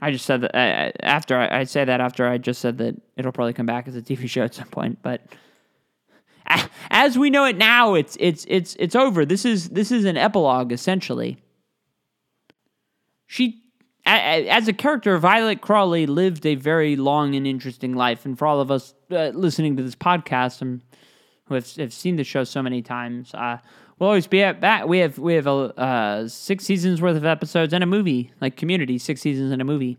[0.00, 2.94] I just said that uh, after I, I say that after I just said that
[3.16, 5.26] it'll probably come back as a TV show at some point, but
[6.90, 9.26] as we know it now, it's it's it's it's over.
[9.26, 11.38] This is this is an epilogue essentially.
[13.26, 13.62] She,
[14.06, 18.60] as a character, Violet Crawley lived a very long and interesting life, and for all
[18.60, 20.80] of us uh, listening to this podcast and
[21.44, 23.58] who have, have seen the show so many times, uh,
[23.98, 24.86] we'll always be at back.
[24.86, 28.56] We have we have a uh, six seasons worth of episodes and a movie, like
[28.56, 29.98] Community, six seasons and a movie.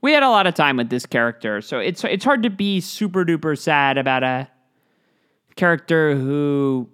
[0.00, 2.80] We had a lot of time with this character, so it's it's hard to be
[2.80, 4.48] super duper sad about a
[5.56, 6.88] character who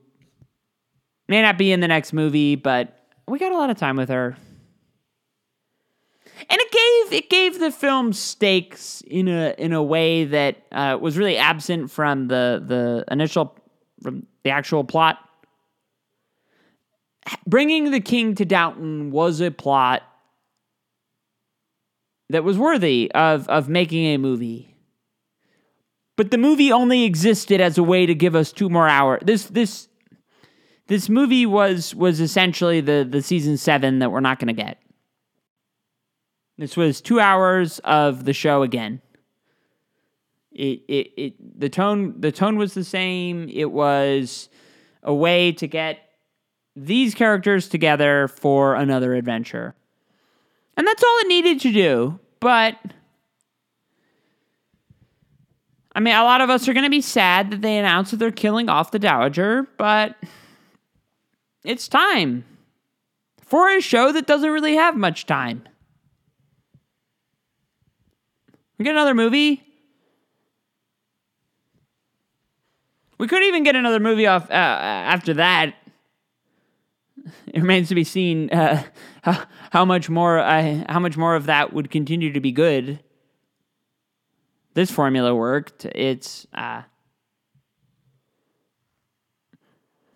[1.28, 2.96] may not be in the next movie, but
[3.26, 4.36] we got a lot of time with her.
[6.48, 10.98] And it gave it gave the film stakes in a in a way that uh,
[11.00, 13.56] was really absent from the the initial
[14.02, 15.18] from the actual plot.
[17.46, 20.02] Bringing the king to Downton was a plot
[22.30, 24.74] that was worthy of of making a movie.
[26.16, 29.22] But the movie only existed as a way to give us two more hours.
[29.24, 29.88] This this
[30.88, 34.78] this movie was was essentially the the season seven that we're not going to get.
[36.58, 39.00] This was two hours of the show again.
[40.50, 43.48] It, it it the tone the tone was the same.
[43.48, 44.48] It was
[45.04, 46.00] a way to get
[46.74, 49.76] these characters together for another adventure.
[50.76, 52.18] And that's all it needed to do.
[52.40, 52.76] But
[55.92, 58.18] I mean, a lot of us are going to be sad that they announced that
[58.18, 60.16] they're killing off the Dowager, but
[61.64, 62.44] it's time
[63.40, 65.64] for a show that doesn't really have much time.
[68.78, 69.62] We get another movie.
[73.18, 75.74] We could even get another movie off uh, after that.
[77.52, 78.82] It remains to be seen uh,
[79.22, 83.00] how, how much more uh, how much more of that would continue to be good
[84.78, 85.86] this formula worked.
[85.86, 86.82] It's uh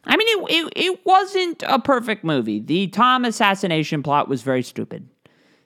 [0.05, 2.61] I mean it, it it wasn't a perfect movie.
[2.61, 5.09] The Tom assassination plot was very stupid.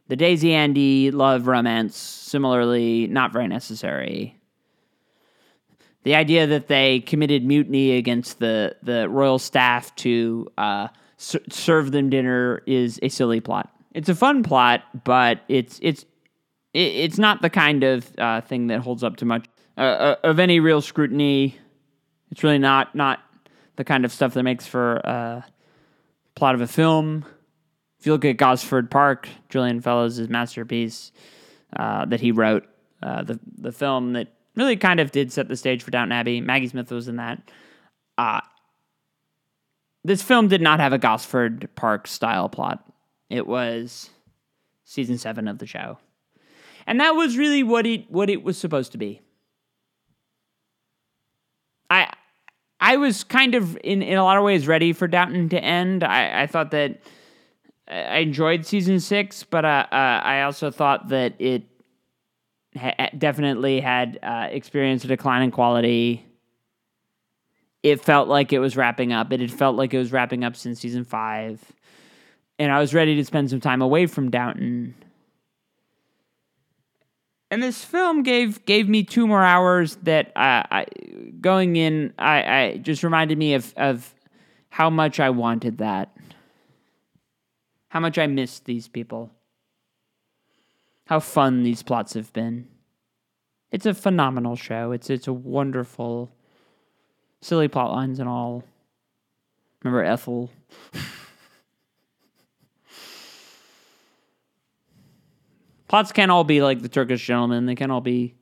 [0.09, 4.37] The Daisy Andy love romance similarly not very necessary.
[6.05, 12.11] The idea that they committed mutiny against the the royal staff to uh, serve them
[12.11, 13.71] dinner is a silly plot.
[13.93, 16.05] It's a fun plot, but it's it's
[16.73, 19.47] it's not the kind of uh, thing that holds up to much
[19.77, 21.57] uh, uh, of any real scrutiny.
[22.31, 23.21] It's really not not
[23.75, 25.43] the kind of stuff that makes for a uh,
[26.35, 27.25] plot of a film.
[28.07, 31.11] If you look at Gosford Park, Julian Fellowes' masterpiece
[31.75, 32.65] uh, that he wrote,
[33.03, 36.41] uh, the the film that really kind of did set the stage for Downton Abbey.
[36.41, 37.51] Maggie Smith was in that.
[38.17, 38.43] Uh,
[40.05, 42.89] this film did not have a Gosford Park style plot.
[43.29, 44.11] It was
[44.85, 45.99] season seven of the show.
[46.87, 49.21] And that was really what it what it was supposed to be.
[51.91, 52.13] I
[52.79, 56.05] I was kind of in, in a lot of ways ready for Downton to end.
[56.05, 57.01] I, I thought that
[57.89, 61.62] I enjoyed season six, but uh, uh, I also thought that it
[62.76, 66.24] ha- definitely had uh, experienced a decline in quality.
[67.82, 69.32] It felt like it was wrapping up.
[69.32, 71.61] It had felt like it was wrapping up since season five,
[72.59, 74.94] and I was ready to spend some time away from Downton.
[77.51, 80.86] And this film gave gave me two more hours that I
[81.40, 84.12] going in I, I just reminded me of of
[84.70, 86.15] how much I wanted that.
[87.97, 89.31] How much I miss these people.
[91.06, 92.68] How fun these plots have been.
[93.73, 94.93] It's a phenomenal show.
[94.93, 96.31] It's it's a wonderful
[97.40, 98.64] silly plot lines and all.
[99.82, 100.51] Remember Ethel?
[105.89, 107.64] Plots can't all be like the Turkish gentleman.
[107.64, 108.35] They can't all be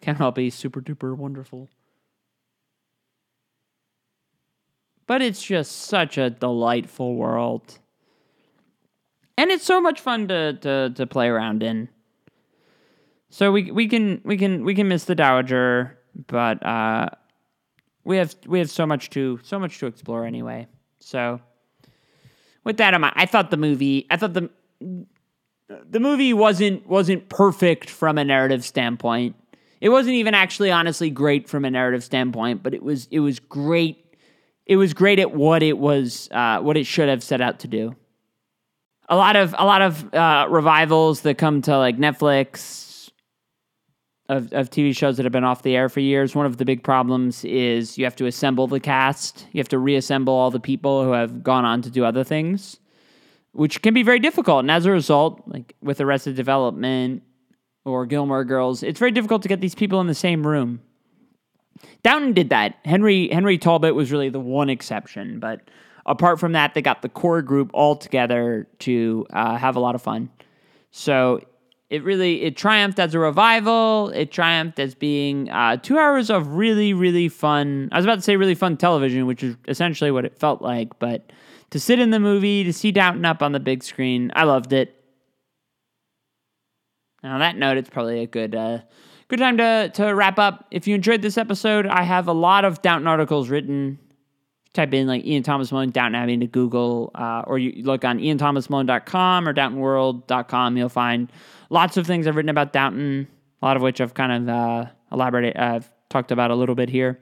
[0.00, 1.68] can't all be super duper wonderful.
[5.06, 7.79] But it's just such a delightful world.
[9.40, 11.88] And it's so much fun to, to, to play around in.
[13.30, 17.08] So we we can we can we can miss the Dowager, but uh,
[18.04, 20.66] we have we have so much to so much to explore anyway.
[20.98, 21.40] So
[22.64, 24.50] with that in mind, I thought the movie I thought the
[25.88, 29.36] the movie wasn't wasn't perfect from a narrative standpoint.
[29.80, 33.38] It wasn't even actually honestly great from a narrative standpoint, but it was it was
[33.38, 34.04] great.
[34.66, 37.68] It was great at what it was uh, what it should have set out to
[37.68, 37.96] do.
[39.10, 43.10] A lot of a lot of uh, revivals that come to like Netflix
[44.28, 46.34] of of TV shows that have been off the air for years.
[46.36, 49.46] One of the big problems is you have to assemble the cast.
[49.52, 52.78] You have to reassemble all the people who have gone on to do other things.
[53.52, 54.60] which can be very difficult.
[54.60, 57.22] And as a result, like with Arrested Development
[57.84, 60.80] or Gilmore Girls, it's very difficult to get these people in the same room.
[62.02, 62.76] Downton did that.
[62.84, 65.62] Henry Henry Talbot was really the one exception, but
[66.10, 69.94] apart from that, they got the core group all together to uh, have a lot
[69.94, 70.28] of fun.
[70.90, 71.40] So
[71.88, 74.10] it really it triumphed as a revival.
[74.10, 77.88] It triumphed as being uh, two hours of really really fun.
[77.92, 80.98] I was about to say really fun television, which is essentially what it felt like.
[80.98, 81.32] But
[81.70, 84.72] to sit in the movie, to see Downton up on the big screen, I loved
[84.72, 84.96] it.
[87.22, 88.78] Now, on that note, it's probably a good uh,
[89.28, 90.66] good time to to wrap up.
[90.72, 93.98] If you enjoyed this episode, I have a lot of Downton articles written.
[94.72, 98.20] Type in like Ian Thomas Malone Downton Abbey into Google, uh, or you look on
[98.20, 100.76] ianthomasmalone.com or downtonworld.com.
[100.76, 101.32] You'll find
[101.70, 103.26] lots of things I've written about Downton,
[103.60, 106.88] a lot of which I've kind of uh, elaborated, I've talked about a little bit
[106.88, 107.18] here.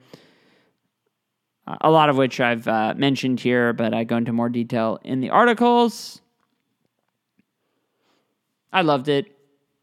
[1.67, 4.99] Uh, a lot of which I've uh, mentioned here, but I go into more detail
[5.05, 6.21] in the articles.
[8.73, 9.27] I loved it.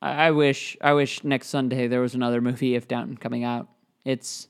[0.01, 3.67] I, I wish I wish next Sunday there was another movie of Downton coming out.
[4.03, 4.47] It's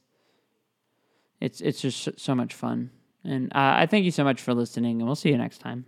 [1.42, 2.92] it's it's just so much fun.
[3.26, 5.85] And uh, I thank you so much for listening, and we'll see you next time.